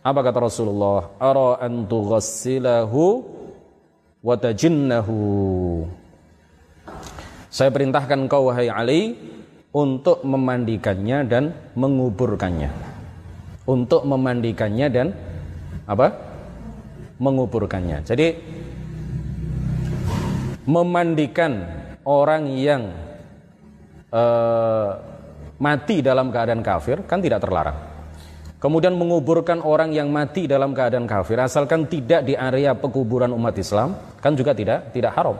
Apa 0.00 0.24
kata 0.24 0.48
Rasulullah? 0.48 1.12
Ara 1.20 1.60
an 1.60 1.84
tughassilahu 1.84 3.20
wa 4.24 4.34
tajinnahu. 4.40 5.20
Saya 7.52 7.68
perintahkan 7.68 8.24
kau 8.24 8.48
wahai 8.48 8.72
Ali 8.72 9.20
untuk 9.76 10.24
memandikannya 10.24 11.28
dan 11.28 11.52
menguburkannya. 11.76 12.72
Untuk 13.68 14.08
memandikannya 14.08 14.86
dan 14.88 15.12
apa? 15.84 16.16
Menguburkannya. 17.20 18.00
Jadi 18.00 18.28
memandikan 20.64 21.60
orang 22.08 22.48
yang 22.56 22.88
uh, 24.08 24.96
mati 25.60 26.00
dalam 26.00 26.32
keadaan 26.32 26.64
kafir 26.64 27.04
kan 27.04 27.20
tidak 27.20 27.44
terlarang. 27.44 27.89
Kemudian 28.60 28.92
menguburkan 28.92 29.64
orang 29.64 29.96
yang 29.96 30.12
mati 30.12 30.44
dalam 30.44 30.76
keadaan 30.76 31.08
kafir 31.08 31.40
asalkan 31.40 31.88
tidak 31.88 32.28
di 32.28 32.36
area 32.36 32.76
pekuburan 32.76 33.32
umat 33.32 33.56
Islam 33.56 33.96
kan 34.20 34.36
juga 34.36 34.52
tidak 34.52 34.92
tidak 34.92 35.16
haram. 35.16 35.32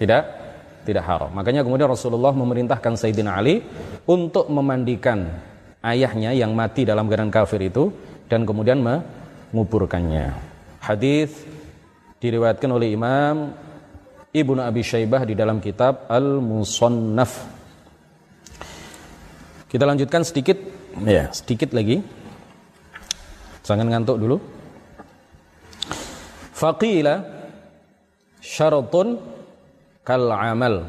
Tidak 0.00 0.22
tidak 0.88 1.04
haram. 1.04 1.28
Makanya 1.36 1.60
kemudian 1.68 1.92
Rasulullah 1.92 2.32
memerintahkan 2.32 2.96
Sayyidina 2.96 3.36
Ali 3.36 3.60
untuk 4.08 4.48
memandikan 4.48 5.28
ayahnya 5.84 6.32
yang 6.32 6.56
mati 6.56 6.88
dalam 6.88 7.04
keadaan 7.12 7.28
kafir 7.28 7.60
itu 7.60 7.92
dan 8.24 8.48
kemudian 8.48 8.80
menguburkannya. 8.80 10.32
Hadis 10.80 11.28
diriwayatkan 12.24 12.72
oleh 12.72 12.96
Imam 12.96 13.52
Ibnu 14.32 14.64
Abi 14.64 14.80
Syaibah 14.80 15.28
di 15.28 15.36
dalam 15.36 15.60
kitab 15.60 16.08
Al-Musannaf. 16.08 17.32
Kita 19.68 19.84
lanjutkan 19.84 20.24
sedikit 20.24 20.81
ya, 21.06 21.32
sedikit 21.32 21.72
lagi. 21.72 22.04
Jangan 23.62 23.86
ngantuk 23.88 24.18
dulu. 24.18 24.36
Faqila 26.52 27.22
syaratun 28.42 29.18
kal 30.06 30.30
amal. 30.30 30.86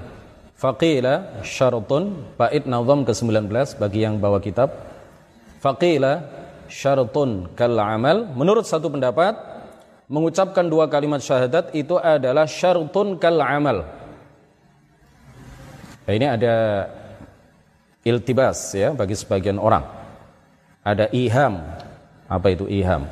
Faqila 0.57 1.43
syaratun 1.45 2.33
bait 2.37 2.65
nazam 2.69 3.05
ke-19 3.05 3.49
bagi 3.77 3.99
yang 4.01 4.17
bawa 4.21 4.41
kitab. 4.43 4.73
Faqila 5.61 6.25
syaratun 6.69 7.49
kal 7.53 7.77
amal. 7.77 8.29
Menurut 8.33 8.65
satu 8.65 8.89
pendapat 8.89 9.53
mengucapkan 10.11 10.67
dua 10.67 10.85
kalimat 10.91 11.23
syahadat 11.23 11.71
itu 11.73 11.95
adalah 11.97 12.45
syartun 12.45 13.17
kal 13.17 13.39
amal. 13.39 13.87
Nah, 16.03 16.13
ini 16.13 16.27
ada 16.27 16.55
iltibas 18.03 18.75
ya 18.75 18.91
bagi 18.91 19.15
sebagian 19.17 19.57
orang. 19.57 19.83
Ada 20.83 21.09
iham. 21.15 21.63
Apa 22.27 22.47
itu 22.51 22.67
iham? 22.67 23.07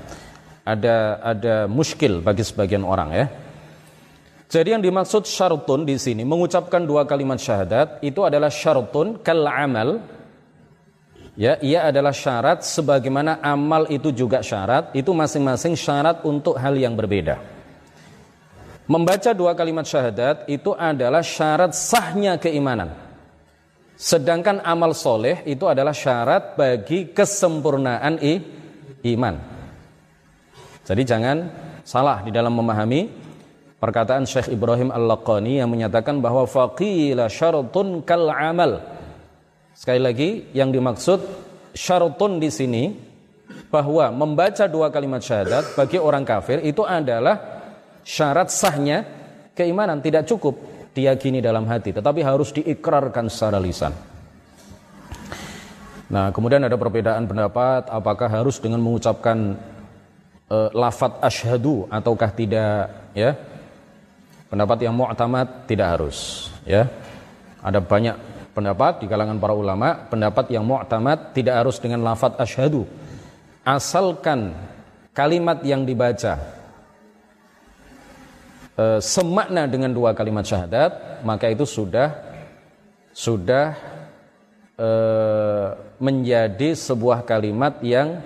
Ada 0.62 1.20
ada 1.24 1.56
muskil 1.66 2.22
bagi 2.22 2.44
sebagian 2.46 2.86
orang 2.86 3.10
ya. 3.16 3.26
Jadi 4.52 4.76
yang 4.76 4.84
dimaksud 4.84 5.24
syartun 5.24 5.88
di 5.88 5.96
sini 5.96 6.28
mengucapkan 6.28 6.84
dua 6.84 7.08
kalimat 7.08 7.40
syahadat 7.40 8.04
itu 8.04 8.20
adalah 8.28 8.52
syartun 8.52 9.24
kal 9.24 9.48
amal 9.48 10.04
Ya, 11.40 11.56
ia 11.64 11.88
adalah 11.88 12.12
syarat 12.12 12.60
sebagaimana 12.62 13.40
amal 13.40 13.88
itu 13.88 14.12
juga 14.12 14.44
syarat, 14.44 14.92
itu 14.92 15.16
masing-masing 15.16 15.80
syarat 15.80 16.22
untuk 16.28 16.60
hal 16.60 16.76
yang 16.76 16.92
berbeda. 16.92 17.40
Membaca 18.84 19.32
dua 19.32 19.56
kalimat 19.56 19.88
syahadat 19.88 20.46
itu 20.52 20.76
adalah 20.76 21.24
syarat 21.24 21.72
sahnya 21.72 22.36
keimanan. 22.36 22.92
Sedangkan 24.02 24.66
amal 24.66 24.98
soleh 24.98 25.46
itu 25.46 25.70
adalah 25.70 25.94
syarat 25.94 26.58
bagi 26.58 27.14
kesempurnaan 27.14 28.18
i, 28.18 28.34
iman. 29.14 29.38
Jadi 30.82 31.06
jangan 31.06 31.38
salah 31.86 32.26
di 32.26 32.34
dalam 32.34 32.50
memahami 32.58 33.06
perkataan 33.78 34.26
Syekh 34.26 34.58
Ibrahim 34.58 34.90
Al-Laqani 34.90 35.62
yang 35.62 35.70
menyatakan 35.70 36.18
bahwa 36.18 36.50
faqila 36.50 37.30
syaratun 37.30 38.02
kal 38.02 38.26
amal. 38.34 38.82
Sekali 39.78 40.02
lagi 40.02 40.30
yang 40.58 40.74
dimaksud 40.74 41.22
syarutun 41.78 42.42
di 42.42 42.50
sini 42.50 42.98
bahwa 43.70 44.10
membaca 44.10 44.66
dua 44.66 44.90
kalimat 44.90 45.22
syahadat 45.22 45.78
bagi 45.78 46.02
orang 46.02 46.26
kafir 46.26 46.58
itu 46.66 46.82
adalah 46.82 47.38
syarat 48.02 48.50
sahnya 48.50 49.06
keimanan. 49.54 50.02
Tidak 50.02 50.26
cukup 50.26 50.71
diyakini 50.92 51.40
dalam 51.40 51.64
hati 51.68 51.96
tetapi 51.96 52.20
harus 52.24 52.52
diikrarkan 52.52 53.32
secara 53.32 53.60
lisan. 53.60 53.92
Nah, 56.12 56.28
kemudian 56.36 56.60
ada 56.60 56.76
perbedaan 56.76 57.24
pendapat 57.24 57.88
apakah 57.88 58.28
harus 58.28 58.60
dengan 58.60 58.84
mengucapkan 58.84 59.56
e, 60.52 60.58
lafat 60.76 61.24
asyhadu 61.24 61.88
ataukah 61.88 62.32
tidak 62.36 62.92
ya. 63.16 63.32
Pendapat 64.52 64.84
yang 64.84 64.92
mu'tamad 64.92 65.64
tidak 65.64 65.88
harus 65.96 66.52
ya. 66.68 66.92
Ada 67.64 67.80
banyak 67.80 68.16
pendapat 68.52 69.00
di 69.00 69.06
kalangan 69.08 69.40
para 69.40 69.56
ulama, 69.56 69.96
pendapat 70.12 70.52
yang 70.52 70.68
mu'tamad 70.68 71.32
tidak 71.32 71.64
harus 71.64 71.80
dengan 71.80 72.04
lafaz 72.04 72.36
asyhadu. 72.36 72.84
Asalkan 73.64 74.52
kalimat 75.16 75.64
yang 75.64 75.88
dibaca 75.88 76.61
e, 78.76 79.00
semakna 79.04 79.66
dengan 79.68 79.92
dua 79.92 80.12
kalimat 80.16 80.44
syahadat, 80.44 81.24
maka 81.26 81.50
itu 81.50 81.64
sudah 81.64 82.16
sudah 83.12 83.76
e, 84.80 84.90
menjadi 86.00 86.76
sebuah 86.76 87.24
kalimat 87.28 87.80
yang 87.84 88.22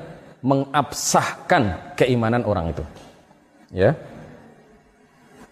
mengabsahkan 0.46 1.96
keimanan 1.98 2.46
orang 2.46 2.70
itu. 2.70 2.84
Ya. 3.74 3.98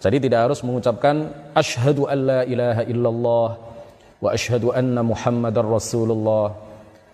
Jadi 0.04 0.20
tidak 0.30 0.52
harus 0.52 0.60
mengucapkan 0.62 1.32
asyhadu 1.56 2.06
alla 2.12 2.44
ilaha 2.44 2.84
illallah 2.86 3.50
wa 4.20 4.30
asyhadu 4.36 4.76
anna 4.76 5.02
Muhammadar 5.02 5.66
Rasulullah. 5.66 6.54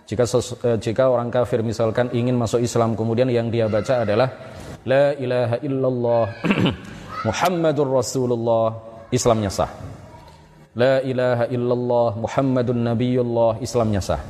Jika 0.09 0.25
eh, 0.65 0.77
jika 0.81 1.05
orang 1.05 1.29
kafir 1.29 1.61
misalkan 1.61 2.09
ingin 2.11 2.33
masuk 2.33 2.65
Islam 2.65 2.97
kemudian 2.97 3.29
yang 3.29 3.53
dia 3.53 3.69
baca 3.69 4.01
adalah 4.01 4.29
la 4.81 5.13
ilaha 5.21 5.57
illallah 5.61 6.25
Muhammadur 7.27 7.99
Rasulullah, 7.99 8.79
Islamnya 9.11 9.51
sah. 9.51 9.67
La 10.71 11.03
ilaha 11.03 11.51
illallah 11.51 12.09
Muhammadun 12.15 12.79
Nabiyullah, 12.79 13.59
Islamnya 13.59 13.99
sah. 13.99 14.21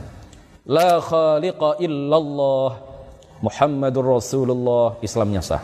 La 0.65 0.97
khaliqa 0.97 1.77
illallah 1.77 2.81
Muhammadur 3.45 4.17
Rasulullah, 4.17 4.97
Islamnya 5.05 5.45
sah. 5.45 5.61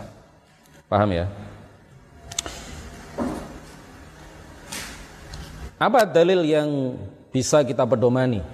Paham 0.85 1.09
ya? 1.17 1.25
Apa 5.81 6.05
dalil 6.05 6.45
yang 6.45 6.93
bisa 7.33 7.65
kita 7.65 7.83
pedomani? 7.89 8.45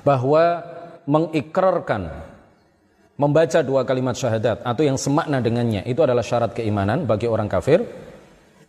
Bahwa 0.00 0.64
mengikrarkan 1.04 2.29
membaca 3.20 3.60
dua 3.60 3.84
kalimat 3.84 4.16
syahadat 4.16 4.64
atau 4.64 4.80
yang 4.80 4.96
semakna 4.96 5.44
dengannya 5.44 5.84
itu 5.84 6.00
adalah 6.00 6.24
syarat 6.24 6.56
keimanan 6.56 7.04
bagi 7.04 7.28
orang 7.28 7.52
kafir. 7.52 7.84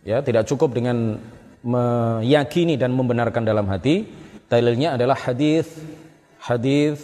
Ya, 0.04 0.20
tidak 0.20 0.44
cukup 0.44 0.76
dengan 0.76 1.16
meyakini 1.64 2.76
dan 2.76 2.92
membenarkan 2.92 3.48
dalam 3.48 3.64
hati. 3.72 4.04
Dalilnya 4.52 5.00
adalah 5.00 5.16
hadis 5.16 5.64
hadis 6.36 7.00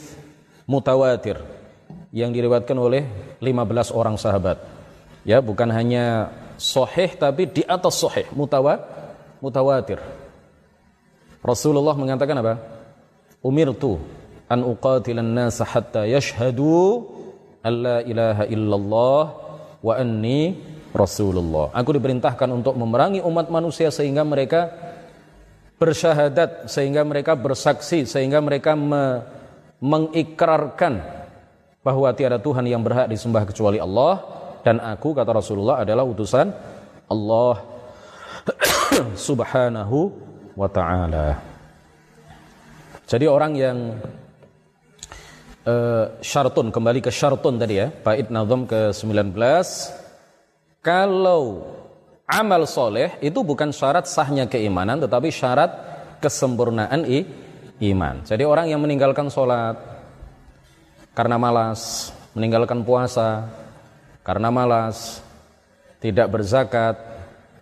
mutawatir 0.68 1.40
yang 2.12 2.28
diriwayatkan 2.36 2.76
oleh 2.76 3.08
15 3.40 3.96
orang 3.96 4.20
sahabat. 4.20 4.60
Ya, 5.24 5.40
bukan 5.40 5.72
hanya 5.72 6.28
sahih 6.60 7.16
tapi 7.16 7.48
di 7.48 7.64
atas 7.64 7.96
sahih, 7.96 8.28
mutawatir 8.36 8.98
mutawatir. 9.38 10.02
Rasulullah 11.42 11.94
mengatakan 11.94 12.36
apa? 12.42 12.54
Umirtu 13.42 14.02
an 14.50 14.66
uqatilan 14.66 15.30
nasa 15.30 15.62
hatta 15.62 16.04
yashhadu 16.04 17.06
an 17.68 17.74
la 17.84 17.96
ilaha 18.02 18.44
illallah 18.48 19.22
wa 19.84 19.92
anni 19.94 20.56
Rasulullah. 20.96 21.68
Aku 21.76 21.92
diperintahkan 21.92 22.48
untuk 22.48 22.74
memerangi 22.74 23.20
umat 23.20 23.52
manusia 23.52 23.92
sehingga 23.92 24.24
mereka 24.24 24.72
bersyahadat, 25.76 26.66
sehingga 26.66 27.04
mereka 27.04 27.36
bersaksi, 27.36 28.08
sehingga 28.08 28.40
mereka 28.40 28.72
me 28.74 29.36
mengikrarkan 29.78 30.98
bahwa 31.86 32.10
tiada 32.10 32.42
Tuhan 32.42 32.66
yang 32.66 32.82
berhak 32.82 33.06
disembah 33.06 33.46
kecuali 33.46 33.78
Allah 33.78 34.26
dan 34.66 34.82
aku 34.82 35.14
kata 35.14 35.30
Rasulullah 35.30 35.86
adalah 35.86 36.02
utusan 36.02 36.50
Allah 37.06 37.62
subhanahu 39.30 40.10
wa 40.58 40.66
ta'ala. 40.66 41.38
Jadi 43.06 43.24
orang 43.30 43.52
yang 43.54 43.78
uh, 45.68 46.04
syartun, 46.24 46.72
kembali 46.72 47.04
ke 47.04 47.12
syartun 47.12 47.60
tadi 47.60 47.84
ya, 47.84 47.92
bait 47.92 48.32
nazam 48.32 48.64
ke-19, 48.64 49.36
kalau 50.80 51.68
amal 52.24 52.64
soleh 52.64 53.20
itu 53.20 53.44
bukan 53.44 53.68
syarat 53.68 54.08
sahnya 54.08 54.48
keimanan, 54.48 55.04
tetapi 55.04 55.28
syarat 55.28 55.70
kesempurnaan 56.24 57.04
i, 57.04 57.28
iman. 57.92 58.24
Jadi 58.24 58.42
orang 58.48 58.72
yang 58.72 58.80
meninggalkan 58.80 59.28
sholat 59.28 59.76
karena 61.12 61.36
malas, 61.36 62.10
meninggalkan 62.32 62.82
puasa 62.82 63.48
karena 64.24 64.48
malas, 64.48 65.20
tidak 65.98 66.30
berzakat 66.30 66.96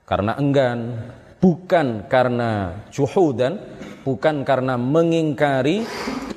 karena 0.07 0.37
enggan, 0.39 1.11
bukan 1.41 2.05
karena 2.07 2.81
juhudan, 2.93 3.61
bukan 4.05 4.45
karena 4.45 4.75
mengingkari 4.79 5.83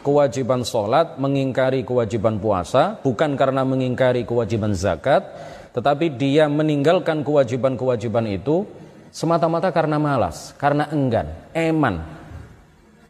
kewajiban 0.02 0.64
sholat, 0.64 1.20
mengingkari 1.20 1.84
kewajiban 1.84 2.40
puasa, 2.40 2.98
bukan 3.04 3.36
karena 3.36 3.62
mengingkari 3.68 4.24
kewajiban 4.24 4.72
zakat, 4.72 5.26
tetapi 5.76 6.16
dia 6.16 6.48
meninggalkan 6.50 7.22
kewajiban-kewajiban 7.22 8.26
itu 8.28 8.66
semata-mata 9.14 9.70
karena 9.70 9.98
malas, 10.02 10.56
karena 10.58 10.88
enggan, 10.90 11.30
eman. 11.54 12.20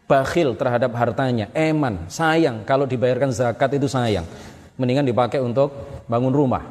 bakhil 0.10 0.58
terhadap 0.58 0.90
hartanya, 0.98 1.54
eman, 1.54 2.10
sayang 2.10 2.66
kalau 2.66 2.90
dibayarkan 2.90 3.30
zakat 3.30 3.78
itu 3.78 3.86
sayang. 3.86 4.26
Mendingan 4.74 5.06
dipakai 5.06 5.38
untuk 5.38 5.70
bangun 6.10 6.34
rumah. 6.34 6.66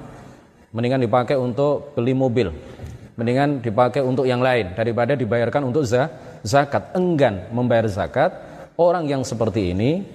Mendingan 0.75 1.07
dipakai 1.07 1.39
untuk 1.39 1.95
beli 1.95 2.19
mobil. 2.19 2.51
Mendingan 3.15 3.63
dipakai 3.63 4.03
untuk 4.03 4.27
yang 4.27 4.43
lain 4.43 4.75
daripada 4.75 5.15
dibayarkan 5.15 5.71
untuk 5.71 5.85
zakat. 6.43 6.97
Enggan 6.97 7.47
membayar 7.53 7.85
zakat. 7.87 8.48
Orang 8.79 9.11
yang 9.11 9.27
seperti 9.27 9.75
ini 9.75 10.07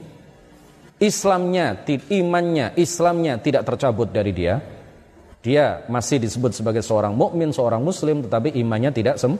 Islamnya, 1.03 1.83
imannya, 2.07 2.79
Islamnya 2.79 3.35
tidak 3.43 3.67
tercabut 3.67 4.07
dari 4.15 4.31
dia. 4.31 4.63
Dia 5.43 5.83
masih 5.91 6.23
disebut 6.23 6.55
sebagai 6.55 6.79
seorang 6.79 7.11
mukmin, 7.11 7.51
seorang 7.51 7.83
muslim, 7.83 8.23
tetapi 8.23 8.55
imannya 8.55 8.95
tidak 8.95 9.19
sem 9.19 9.35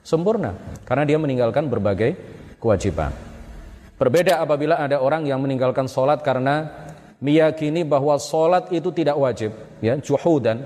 sempurna 0.00 0.56
karena 0.88 1.04
dia 1.04 1.20
meninggalkan 1.20 1.68
berbagai 1.68 2.16
kewajiban. 2.56 3.12
Berbeda 4.00 4.40
apabila 4.40 4.80
ada 4.80 5.04
orang 5.04 5.28
yang 5.28 5.44
meninggalkan 5.44 5.84
sholat 5.84 6.24
karena 6.24 6.72
meyakini 7.20 7.84
bahwa 7.84 8.16
sholat 8.16 8.72
itu 8.72 8.88
tidak 8.90 9.20
wajib, 9.20 9.52
ya, 9.84 10.00
juhudan, 10.00 10.64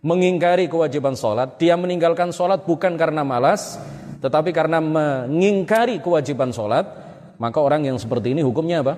mengingkari 0.00 0.70
kewajiban 0.70 1.18
sholat. 1.18 1.58
Dia 1.58 1.74
meninggalkan 1.74 2.30
sholat 2.30 2.62
bukan 2.62 2.94
karena 2.94 3.26
malas, 3.26 3.76
tetapi 4.22 4.54
karena 4.54 4.78
mengingkari 4.78 5.98
kewajiban 5.98 6.54
sholat, 6.54 7.05
maka 7.36 7.58
orang 7.60 7.84
yang 7.84 7.96
seperti 8.00 8.32
ini 8.32 8.40
hukumnya 8.40 8.80
apa? 8.80 8.94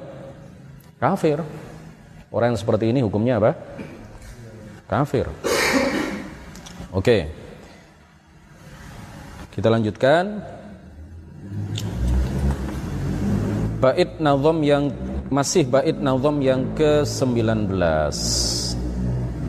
Kafir. 0.99 1.43
Orang 2.31 2.55
yang 2.55 2.61
seperti 2.61 2.91
ini 2.91 3.03
hukumnya 3.03 3.43
apa? 3.43 3.51
Kafir. 4.87 5.27
Oke. 6.95 7.29
Kita 9.51 9.69
lanjutkan. 9.69 10.39
Bait 13.79 14.11
nazam 14.19 14.59
yang 14.63 14.91
masih 15.31 15.67
bait 15.67 15.95
nazam 15.99 16.43
yang 16.43 16.67
ke-19. 16.75 17.75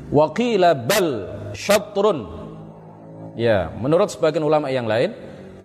Waqila 0.10 0.73
bal 0.73 1.08
syatrun. 1.54 2.25
Ya, 3.38 3.69
menurut 3.78 4.10
sebagian 4.10 4.43
ulama 4.43 4.73
yang 4.73 4.89
lain, 4.89 5.13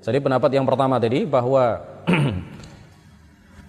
jadi 0.05 0.21
pendapat 0.21 0.53
yang 0.53 0.69
pertama 0.69 1.01
tadi 1.01 1.25
bahwa 1.25 1.81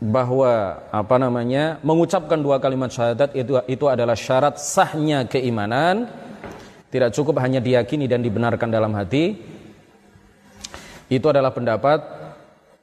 bahwa 0.05 0.85
apa 0.93 1.15
namanya 1.17 1.81
mengucapkan 1.81 2.37
dua 2.37 2.61
kalimat 2.61 2.93
syahadat 2.93 3.33
itu 3.33 3.57
itu 3.65 3.85
adalah 3.89 4.13
syarat 4.13 4.61
sahnya 4.61 5.25
keimanan 5.25 6.05
tidak 6.93 7.11
cukup 7.11 7.41
hanya 7.41 7.59
diyakini 7.59 8.05
dan 8.05 8.21
dibenarkan 8.21 8.69
dalam 8.69 8.93
hati 8.93 9.35
itu 11.09 11.25
adalah 11.29 11.53
pendapat 11.53 11.99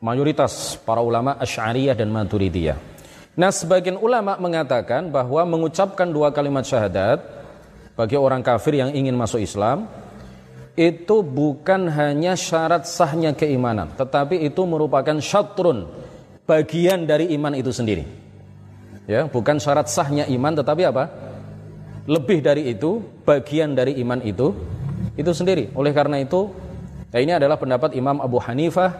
mayoritas 0.02 0.78
para 0.82 0.98
ulama 0.98 1.38
Asy'ariyah 1.38 1.94
dan 1.94 2.10
Maturidiyah. 2.10 2.78
Nah, 3.32 3.48
sebagian 3.48 3.96
ulama 3.96 4.36
mengatakan 4.36 5.08
bahwa 5.08 5.40
mengucapkan 5.48 6.04
dua 6.10 6.34
kalimat 6.34 6.68
syahadat 6.68 7.22
bagi 7.96 8.18
orang 8.18 8.44
kafir 8.44 8.76
yang 8.76 8.92
ingin 8.92 9.16
masuk 9.16 9.40
Islam 9.40 9.88
itu 10.76 11.24
bukan 11.24 11.88
hanya 11.88 12.36
syarat 12.36 12.84
sahnya 12.84 13.32
keimanan, 13.32 13.92
tetapi 13.96 14.40
itu 14.44 14.64
merupakan 14.64 15.16
syatrun 15.20 15.88
bagian 16.46 17.06
dari 17.06 17.30
iman 17.34 17.54
itu 17.54 17.70
sendiri. 17.70 18.04
Ya, 19.06 19.26
bukan 19.26 19.58
syarat 19.58 19.90
sahnya 19.90 20.26
iman 20.30 20.54
tetapi 20.54 20.82
apa? 20.86 21.10
Lebih 22.06 22.42
dari 22.42 22.70
itu, 22.70 23.02
bagian 23.26 23.74
dari 23.74 23.98
iman 24.02 24.22
itu 24.22 24.54
itu 25.18 25.30
sendiri. 25.34 25.70
Oleh 25.74 25.90
karena 25.90 26.18
itu, 26.22 26.50
ya 27.10 27.18
ini 27.18 27.34
adalah 27.34 27.58
pendapat 27.58 27.94
Imam 27.98 28.22
Abu 28.22 28.38
Hanifah 28.38 28.94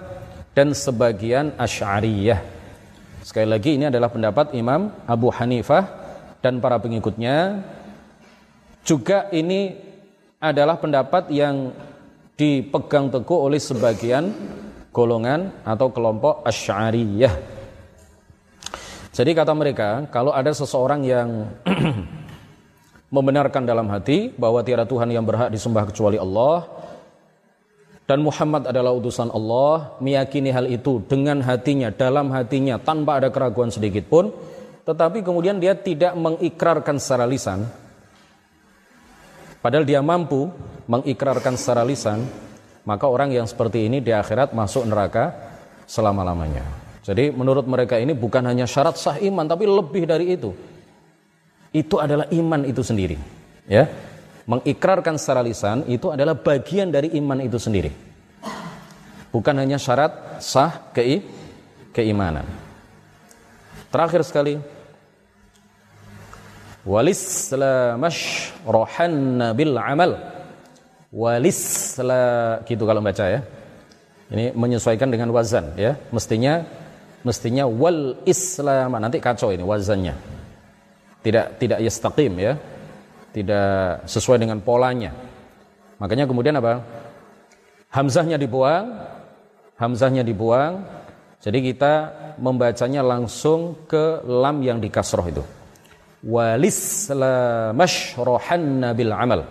dan 0.52 0.74
sebagian 0.74 1.54
Asy'ariyah. 1.56 2.42
Sekali 3.22 3.46
lagi 3.46 3.78
ini 3.78 3.86
adalah 3.86 4.10
pendapat 4.10 4.50
Imam 4.58 4.90
Abu 5.06 5.30
Hanifah 5.30 5.86
dan 6.42 6.58
para 6.58 6.82
pengikutnya. 6.82 7.62
Juga 8.82 9.30
ini 9.30 9.78
adalah 10.42 10.74
pendapat 10.74 11.30
yang 11.30 11.70
dipegang 12.34 13.14
teguh 13.14 13.38
oleh 13.46 13.62
sebagian 13.62 14.34
golongan 14.92 15.64
atau 15.64 15.88
kelompok 15.88 16.44
Asy'ariyah. 16.44 17.34
Jadi 19.12 19.30
kata 19.32 19.52
mereka, 19.56 20.08
kalau 20.08 20.32
ada 20.32 20.52
seseorang 20.52 21.04
yang 21.04 21.28
membenarkan 23.16 23.64
dalam 23.64 23.88
hati 23.92 24.32
bahwa 24.36 24.64
tiada 24.64 24.88
Tuhan 24.88 25.08
yang 25.12 25.24
berhak 25.24 25.52
disembah 25.52 25.84
kecuali 25.88 26.16
Allah 26.16 26.64
dan 28.08 28.20
Muhammad 28.20 28.68
adalah 28.68 28.92
utusan 28.92 29.32
Allah, 29.32 29.96
meyakini 30.02 30.52
hal 30.52 30.68
itu 30.68 31.00
dengan 31.08 31.40
hatinya, 31.40 31.88
dalam 31.88 32.28
hatinya 32.34 32.76
tanpa 32.76 33.22
ada 33.22 33.32
keraguan 33.32 33.72
sedikit 33.72 34.04
pun, 34.10 34.28
tetapi 34.84 35.22
kemudian 35.24 35.56
dia 35.56 35.72
tidak 35.72 36.12
mengikrarkan 36.18 36.98
secara 36.98 37.24
lisan, 37.24 37.64
padahal 39.64 39.86
dia 39.86 40.02
mampu 40.02 40.50
mengikrarkan 40.90 41.54
secara 41.54 41.86
lisan, 41.86 42.26
maka 42.82 43.06
orang 43.06 43.30
yang 43.30 43.46
seperti 43.46 43.86
ini 43.86 44.02
di 44.02 44.10
akhirat 44.10 44.54
masuk 44.54 44.82
neraka 44.86 45.30
selama-lamanya. 45.86 46.64
Jadi 47.02 47.34
menurut 47.34 47.66
mereka 47.66 47.98
ini 47.98 48.14
bukan 48.14 48.46
hanya 48.46 48.66
syarat 48.66 48.94
sah 48.94 49.18
iman 49.18 49.46
tapi 49.46 49.66
lebih 49.66 50.06
dari 50.06 50.34
itu. 50.34 50.54
Itu 51.74 51.98
adalah 51.98 52.30
iman 52.30 52.62
itu 52.62 52.82
sendiri. 52.82 53.18
Ya. 53.66 53.90
Mengikrarkan 54.42 55.18
secara 55.18 55.42
lisan 55.42 55.86
itu 55.86 56.10
adalah 56.10 56.34
bagian 56.34 56.90
dari 56.90 57.14
iman 57.18 57.38
itu 57.42 57.58
sendiri. 57.58 57.90
Bukan 59.30 59.54
hanya 59.54 59.78
syarat 59.78 60.42
sah 60.42 60.90
ke 60.90 61.22
keimanan. 61.94 62.44
Terakhir 63.90 64.22
sekali 64.26 64.58
walis 66.82 67.52
lamash 67.54 68.50
rohan 68.66 69.38
bil 69.54 69.78
amal 69.78 70.31
walisla 71.12 72.24
gitu 72.64 72.88
kalau 72.88 73.04
baca 73.04 73.24
ya. 73.28 73.40
Ini 74.32 74.56
menyesuaikan 74.56 75.12
dengan 75.12 75.28
wazan 75.36 75.76
ya. 75.76 75.92
Mestinya 76.08 76.64
mestinya 77.20 77.68
wal 77.68 78.16
islam 78.24 78.96
nanti 78.96 79.20
kacau 79.20 79.52
ini 79.52 79.60
wazannya. 79.60 80.16
Tidak 81.20 81.60
tidak 81.60 81.78
yastaqim 81.84 82.32
ya. 82.40 82.56
Tidak 83.32 84.08
sesuai 84.08 84.40
dengan 84.40 84.64
polanya. 84.64 85.12
Makanya 86.00 86.24
kemudian 86.24 86.56
apa? 86.56 86.80
Hamzahnya 87.92 88.40
dibuang, 88.40 88.96
hamzahnya 89.76 90.24
dibuang. 90.24 90.80
Jadi 91.44 91.58
kita 91.60 91.94
membacanya 92.40 93.04
langsung 93.04 93.84
ke 93.84 94.24
lam 94.24 94.64
yang 94.64 94.80
dikasroh 94.80 95.26
itu. 95.28 95.44
Walisla 96.24 97.70
mashrohan 97.76 98.94
bil 98.96 99.12
amal 99.12 99.44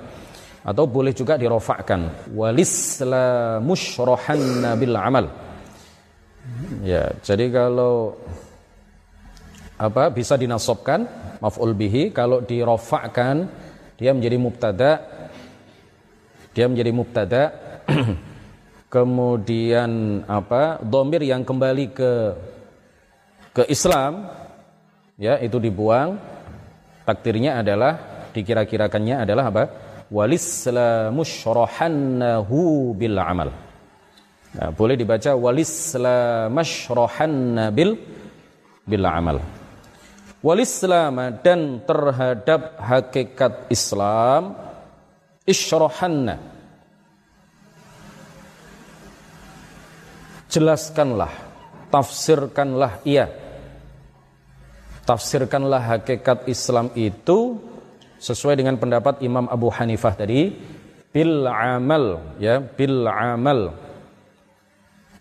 atau 0.62 0.86
boleh 0.86 1.14
juga 1.14 1.38
dirofakkan. 1.38 2.34
Walisla 2.38 3.58
musyrohan 3.62 4.66
bil 4.78 4.96
amal. 4.98 5.26
Ya 6.82 7.14
jadi 7.22 7.50
kalau 7.54 8.18
apa 9.82 10.14
bisa 10.14 10.38
dinasobkan 10.38 11.10
maf'ul 11.42 11.74
bihi 11.74 12.14
kalau 12.14 12.46
dirofakkan 12.46 13.50
dia 13.98 14.14
menjadi 14.14 14.38
mubtada 14.38 14.92
dia 16.54 16.70
menjadi 16.70 16.92
mubtada 16.94 17.44
kemudian 18.94 20.22
apa 20.30 20.78
domir 20.86 21.26
yang 21.26 21.42
kembali 21.42 21.86
ke 21.98 22.12
ke 23.58 23.64
Islam 23.74 24.30
ya 25.18 25.42
itu 25.42 25.58
dibuang 25.58 26.22
takdirnya 27.02 27.58
adalah 27.58 27.98
dikira-kirakannya 28.38 29.26
adalah 29.26 29.50
apa 29.50 29.64
walislamu 30.12 31.24
syarahannahu 31.24 32.92
bil 33.00 33.16
amal. 33.16 33.50
Nah, 34.52 34.70
boleh 34.76 35.00
dibaca 35.00 35.32
walislamu 35.32 36.62
syarahanna 36.68 37.72
bil 37.72 37.96
bil 38.84 39.08
amal. 39.08 39.40
Walislam 40.42 41.38
dan 41.46 41.86
terhadap 41.86 42.82
hakikat 42.82 43.70
Islam 43.70 44.58
isyrahanna 45.46 46.42
jelaskanlah 50.50 51.30
tafsirkanlah 51.94 53.06
ia 53.06 53.30
tafsirkanlah 55.06 55.82
hakikat 55.98 56.50
Islam 56.50 56.90
itu 56.98 57.62
sesuai 58.22 58.62
dengan 58.62 58.78
pendapat 58.78 59.26
Imam 59.26 59.50
Abu 59.50 59.74
Hanifah 59.74 60.14
tadi 60.14 60.54
bil 61.10 61.50
amal 61.50 62.38
ya 62.38 62.62
bil 62.62 63.10
amal. 63.10 63.74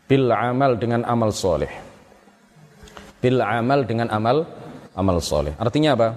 Bil 0.05 0.29
amal 0.29 0.77
dengan 0.77 1.07
amal 1.09 1.33
soleh. 1.33 1.71
Bil 3.25 3.41
amal 3.41 3.89
dengan 3.89 4.13
amal 4.13 4.45
amal 4.93 5.17
soleh. 5.25 5.57
Artinya 5.57 5.97
apa? 5.97 6.09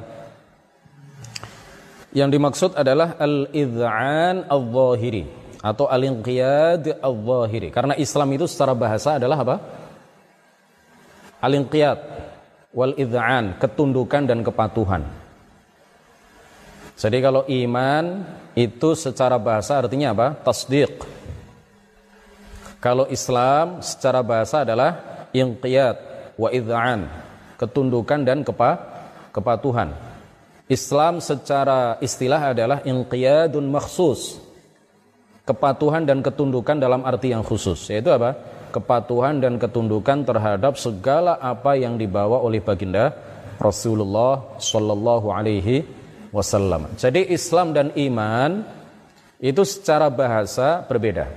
Yang 2.14 2.30
dimaksud 2.38 2.72
adalah 2.78 3.18
al-idhan 3.18 4.46
al-zahiri 4.46 5.26
atau 5.64 5.88
al-inqiyad 5.88 7.00
al-zahiri. 7.00 7.72
Karena 7.72 7.96
Islam 7.96 8.28
itu 8.36 8.46
secara 8.46 8.76
bahasa 8.76 9.18
adalah 9.18 9.40
apa? 9.42 9.56
Al-inqiyad 11.42 12.00
wal 12.74 12.94
idha'an, 12.98 13.62
ketundukan 13.62 14.26
dan 14.26 14.42
kepatuhan. 14.42 15.23
Jadi 17.04 17.20
kalau 17.20 17.44
iman 17.44 18.24
itu 18.56 18.96
secara 18.96 19.36
bahasa 19.36 19.76
artinya 19.76 20.16
apa? 20.16 20.40
Tasdiq. 20.40 21.04
Kalau 22.80 23.12
Islam 23.12 23.84
secara 23.84 24.24
bahasa 24.24 24.64
adalah 24.64 25.28
inqiyad 25.36 26.00
wa 26.40 26.48
idha'an, 26.48 27.12
ketundukan 27.60 28.24
dan 28.24 28.48
kepa, 28.48 28.80
kepatuhan. 29.36 29.92
Islam 30.72 31.20
secara 31.20 32.00
istilah 32.00 32.56
adalah 32.56 32.80
inqiyadun 32.88 33.68
makhsus. 33.68 34.40
Kepatuhan 35.44 36.08
dan 36.08 36.24
ketundukan 36.24 36.80
dalam 36.80 37.04
arti 37.04 37.36
yang 37.36 37.44
khusus, 37.44 37.84
yaitu 37.92 38.16
apa? 38.16 38.32
Kepatuhan 38.72 39.44
dan 39.44 39.60
ketundukan 39.60 40.24
terhadap 40.24 40.80
segala 40.80 41.36
apa 41.36 41.76
yang 41.76 42.00
dibawa 42.00 42.40
oleh 42.40 42.64
baginda 42.64 43.12
Rasulullah 43.60 44.56
Shallallahu 44.56 45.28
alaihi 45.36 46.03
wasallam. 46.34 46.98
Jadi 46.98 47.30
Islam 47.30 47.72
dan 47.72 47.94
iman 47.94 48.66
itu 49.38 49.62
secara 49.62 50.10
bahasa 50.10 50.82
berbeda. 50.84 51.30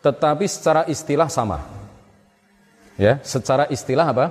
Tetapi 0.00 0.44
secara 0.48 0.82
istilah 0.88 1.28
sama. 1.28 1.62
Ya, 2.96 3.20
secara 3.22 3.68
istilah 3.68 4.08
apa? 4.10 4.26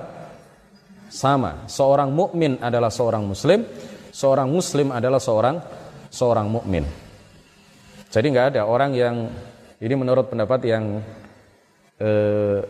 Sama. 1.08 1.64
Seorang 1.70 2.10
mukmin 2.10 2.58
adalah 2.60 2.90
seorang 2.90 3.24
muslim, 3.24 3.64
seorang 4.10 4.50
muslim 4.50 4.90
adalah 4.92 5.22
seorang 5.22 5.56
seorang 6.12 6.50
mukmin. 6.50 6.84
Jadi 8.12 8.26
nggak 8.28 8.46
ada 8.52 8.68
orang 8.68 8.92
yang 8.92 9.16
ini 9.80 9.94
menurut 9.96 10.28
pendapat 10.28 10.60
yang 10.68 11.00
eh, 11.96 12.60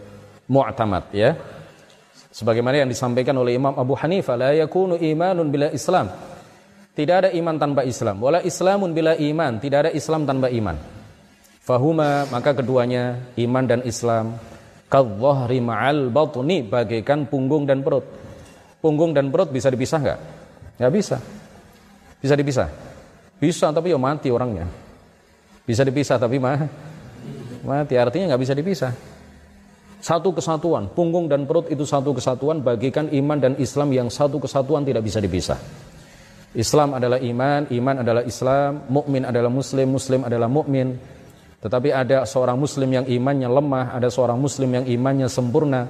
mu'tamad 0.46 1.10
ya. 1.10 1.34
Sebagaimana 2.32 2.86
yang 2.86 2.90
disampaikan 2.90 3.36
oleh 3.36 3.60
Imam 3.60 3.76
Abu 3.76 3.92
Hanifah, 3.92 4.38
la 4.40 4.50
yakunu 4.56 4.96
imanun 4.96 5.52
bila 5.52 5.68
Islam. 5.68 6.31
Tidak 6.92 7.16
ada 7.24 7.30
iman 7.32 7.56
tanpa 7.56 7.88
Islam. 7.88 8.20
Wala 8.20 8.44
Islamun 8.44 8.92
bila 8.92 9.16
iman. 9.16 9.56
Tidak 9.56 9.78
ada 9.88 9.90
Islam 9.96 10.28
tanpa 10.28 10.52
iman. 10.52 10.76
Fahuma 11.62 12.28
maka 12.28 12.52
keduanya 12.52 13.32
iman 13.38 13.64
dan 13.64 13.80
Islam 13.86 14.34
kadzahri 14.92 15.64
ma'al 15.64 16.12
batni 16.12 16.60
bagaikan 16.60 17.24
punggung 17.24 17.64
dan 17.64 17.80
perut. 17.80 18.04
Punggung 18.84 19.16
dan 19.16 19.32
perut 19.32 19.48
bisa 19.48 19.72
dipisah 19.72 19.98
nggak? 20.04 20.18
Nggak 20.76 20.92
bisa. 20.92 21.16
Bisa 22.20 22.34
dipisah? 22.36 22.68
Bisa 23.40 23.72
tapi 23.72 23.94
ya 23.94 23.98
mati 23.98 24.28
orangnya. 24.28 24.68
Bisa 25.64 25.86
dipisah 25.86 26.20
tapi 26.20 26.36
mah 26.36 26.60
mati 27.62 27.96
artinya 27.96 28.34
nggak 28.34 28.42
bisa 28.42 28.52
dipisah. 28.52 28.92
Satu 30.02 30.34
kesatuan, 30.34 30.90
punggung 30.90 31.30
dan 31.30 31.46
perut 31.46 31.70
itu 31.70 31.86
satu 31.86 32.10
kesatuan 32.10 32.58
bagikan 32.58 33.06
iman 33.14 33.38
dan 33.38 33.54
Islam 33.62 33.94
yang 33.94 34.10
satu 34.10 34.42
kesatuan 34.42 34.82
tidak 34.82 35.06
bisa 35.06 35.22
dipisah. 35.22 35.56
Islam 36.52 36.92
adalah 36.92 37.16
iman, 37.16 37.64
iman 37.72 37.96
adalah 38.04 38.22
Islam, 38.28 38.84
mukmin 38.92 39.24
adalah 39.24 39.48
muslim, 39.48 39.88
muslim 39.88 40.20
adalah 40.28 40.52
mukmin. 40.52 41.00
Tetapi 41.64 41.88
ada 41.88 42.28
seorang 42.28 42.60
muslim 42.60 42.92
yang 42.92 43.06
imannya 43.08 43.48
lemah, 43.48 43.96
ada 43.96 44.12
seorang 44.12 44.36
muslim 44.36 44.68
yang 44.76 44.84
imannya 44.84 45.32
sempurna. 45.32 45.88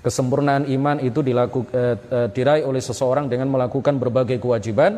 Kesempurnaan 0.00 0.64
iman 0.70 0.96
itu 1.04 1.20
dilaku, 1.20 1.68
eh, 1.74 1.98
eh, 1.98 2.28
diraih 2.32 2.64
oleh 2.64 2.80
seseorang 2.80 3.28
dengan 3.28 3.52
melakukan 3.52 4.00
berbagai 4.00 4.40
kewajiban 4.40 4.96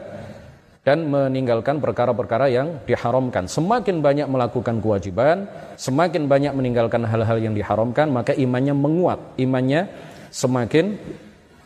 dan 0.87 1.11
meninggalkan 1.11 1.83
perkara-perkara 1.83 2.47
yang 2.53 2.79
diharamkan. 2.87 3.51
Semakin 3.51 3.99
banyak 4.05 4.31
melakukan 4.31 4.79
kewajiban, 4.79 5.51
semakin 5.75 6.31
banyak 6.31 6.55
meninggalkan 6.55 7.03
hal-hal 7.03 7.41
yang 7.43 7.57
diharamkan, 7.57 8.13
maka 8.13 8.31
imannya 8.37 8.77
menguat, 8.77 9.19
imannya 9.41 9.91
semakin 10.31 10.95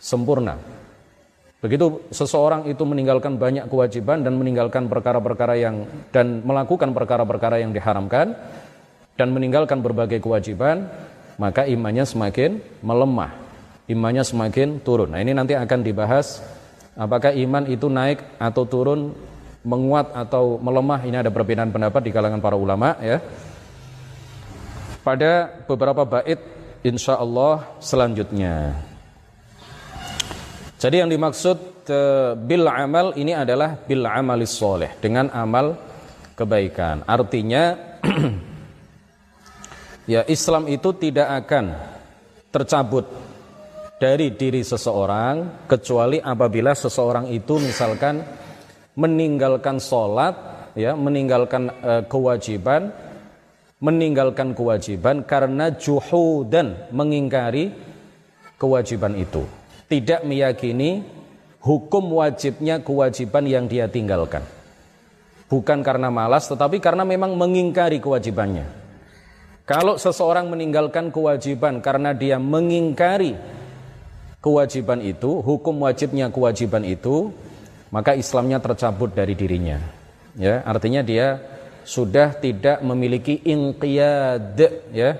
sempurna. 0.00 0.73
Begitu 1.64 2.12
seseorang 2.12 2.68
itu 2.68 2.84
meninggalkan 2.84 3.40
banyak 3.40 3.72
kewajiban 3.72 4.20
dan 4.20 4.36
meninggalkan 4.36 4.84
perkara-perkara 4.84 5.56
yang 5.56 5.88
dan 6.12 6.44
melakukan 6.44 6.92
perkara-perkara 6.92 7.64
yang 7.64 7.72
diharamkan 7.72 8.36
dan 9.16 9.32
meninggalkan 9.32 9.80
berbagai 9.80 10.20
kewajiban, 10.20 10.84
maka 11.40 11.64
imannya 11.64 12.04
semakin 12.04 12.60
melemah. 12.84 13.32
Imannya 13.88 14.28
semakin 14.28 14.84
turun. 14.84 15.16
Nah, 15.16 15.24
ini 15.24 15.32
nanti 15.32 15.56
akan 15.56 15.80
dibahas 15.80 16.44
apakah 17.00 17.32
iman 17.32 17.64
itu 17.64 17.88
naik 17.88 18.20
atau 18.36 18.68
turun, 18.68 19.16
menguat 19.64 20.12
atau 20.12 20.60
melemah. 20.60 21.00
Ini 21.00 21.24
ada 21.24 21.32
perbedaan 21.32 21.72
pendapat 21.72 22.04
di 22.04 22.12
kalangan 22.12 22.44
para 22.44 22.60
ulama 22.60 23.00
ya. 23.00 23.24
Pada 25.00 25.64
beberapa 25.64 26.04
bait 26.04 26.44
insya 26.84 27.16
Allah 27.16 27.64
selanjutnya. 27.80 28.92
Jadi 30.84 31.00
yang 31.00 31.08
dimaksud 31.08 31.88
uh, 31.88 32.36
bil 32.36 32.68
amal 32.68 33.16
ini 33.16 33.32
adalah 33.32 33.72
bil 33.72 34.04
amalis 34.04 34.52
soleh 34.52 34.92
dengan 35.00 35.32
amal 35.32 35.80
kebaikan. 36.36 37.00
Artinya 37.08 37.72
ya 40.12 40.28
Islam 40.28 40.68
itu 40.68 40.92
tidak 40.92 41.40
akan 41.40 41.72
tercabut 42.52 43.08
dari 43.96 44.36
diri 44.36 44.60
seseorang 44.60 45.64
kecuali 45.64 46.20
apabila 46.20 46.76
seseorang 46.76 47.32
itu 47.32 47.56
misalkan 47.64 48.20
meninggalkan 48.92 49.80
sholat 49.80 50.36
ya 50.76 50.92
meninggalkan 50.92 51.72
uh, 51.80 52.04
kewajiban 52.04 52.92
meninggalkan 53.80 54.52
kewajiban 54.52 55.24
karena 55.24 55.72
juhudan 55.80 56.76
mengingkari 56.92 57.72
kewajiban 58.60 59.16
itu 59.16 59.63
tidak 59.88 60.24
meyakini 60.24 61.04
hukum 61.64 62.20
wajibnya 62.20 62.80
kewajiban 62.84 63.44
yang 63.48 63.64
dia 63.64 63.88
tinggalkan. 63.88 64.44
Bukan 65.48 65.84
karena 65.84 66.08
malas 66.08 66.48
tetapi 66.48 66.80
karena 66.80 67.04
memang 67.06 67.36
mengingkari 67.36 68.00
kewajibannya. 68.00 68.64
Kalau 69.64 69.96
seseorang 69.96 70.52
meninggalkan 70.52 71.08
kewajiban 71.08 71.80
karena 71.80 72.12
dia 72.12 72.36
mengingkari 72.36 73.32
kewajiban 74.44 75.00
itu, 75.00 75.40
hukum 75.40 75.88
wajibnya 75.88 76.28
kewajiban 76.28 76.84
itu, 76.84 77.32
maka 77.88 78.12
Islamnya 78.12 78.60
tercabut 78.60 79.16
dari 79.16 79.32
dirinya. 79.32 79.80
Ya, 80.36 80.60
artinya 80.68 81.00
dia 81.00 81.40
sudah 81.88 82.36
tidak 82.36 82.84
memiliki 82.84 83.40
inqiyad, 83.40 84.60
ya. 84.92 85.16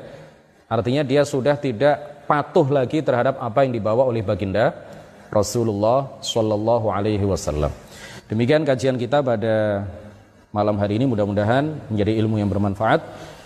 Artinya 0.69 1.01
dia 1.09 1.25
sudah 1.25 1.57
tidak 1.57 2.14
patuh 2.31 2.67
lagi 2.79 2.99
terhadap 3.01 3.39
apa 3.49 3.65
yang 3.65 3.73
dibawa 3.77 4.03
oleh 4.11 4.23
baginda 4.25 4.75
Rasulullah 5.39 6.21
Shallallahu 6.23 6.87
Alaihi 6.97 7.27
Wasallam. 7.33 7.73
Demikian 8.31 8.63
kajian 8.69 8.97
kita 8.97 9.21
pada 9.21 9.85
malam 10.55 10.77
hari 10.83 10.97
ini 10.99 11.07
mudah-mudahan 11.11 11.65
menjadi 11.91 12.13
ilmu 12.23 12.37
yang 12.41 12.51
bermanfaat. 12.53 13.01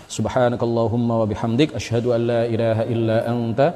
Subhanakallahumma 0.09 1.21
wa 1.21 1.25
bihamdik 1.31 1.73
asyhadu 1.79 2.13
an 2.15 2.21
la 2.31 2.41
ilaha 2.55 2.83
illa 2.93 3.17
anta 3.33 3.67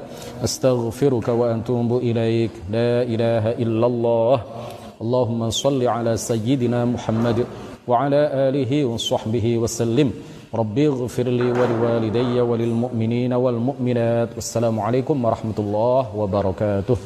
astaghfiruka 0.46 1.30
wa 1.40 1.50
atubu 1.54 2.02
ilaik. 2.10 2.54
La 2.76 3.02
ilaha 3.14 3.50
illallah. 3.64 4.36
Allahumma 5.02 5.50
salli 5.50 5.86
ala 5.86 6.14
sayyidina 6.14 6.86
Muhammad 6.94 7.46
wa 7.90 7.94
ala 8.02 8.50
alihi 8.50 8.82
wa 8.90 8.98
sahbihi 9.10 9.58
wa 9.62 9.70
sallim. 9.78 10.10
ربي 10.54 10.86
اغفر 10.88 11.26
لي 11.38 11.50
ولوالدي 11.50 12.40
وللمؤمنين 12.40 13.32
والمؤمنات. 13.32 14.28
والسلام 14.38 14.80
عليكم 14.80 15.16
ورحمة 15.24 15.58
الله 15.58 16.02
وبركاته. 16.16 16.96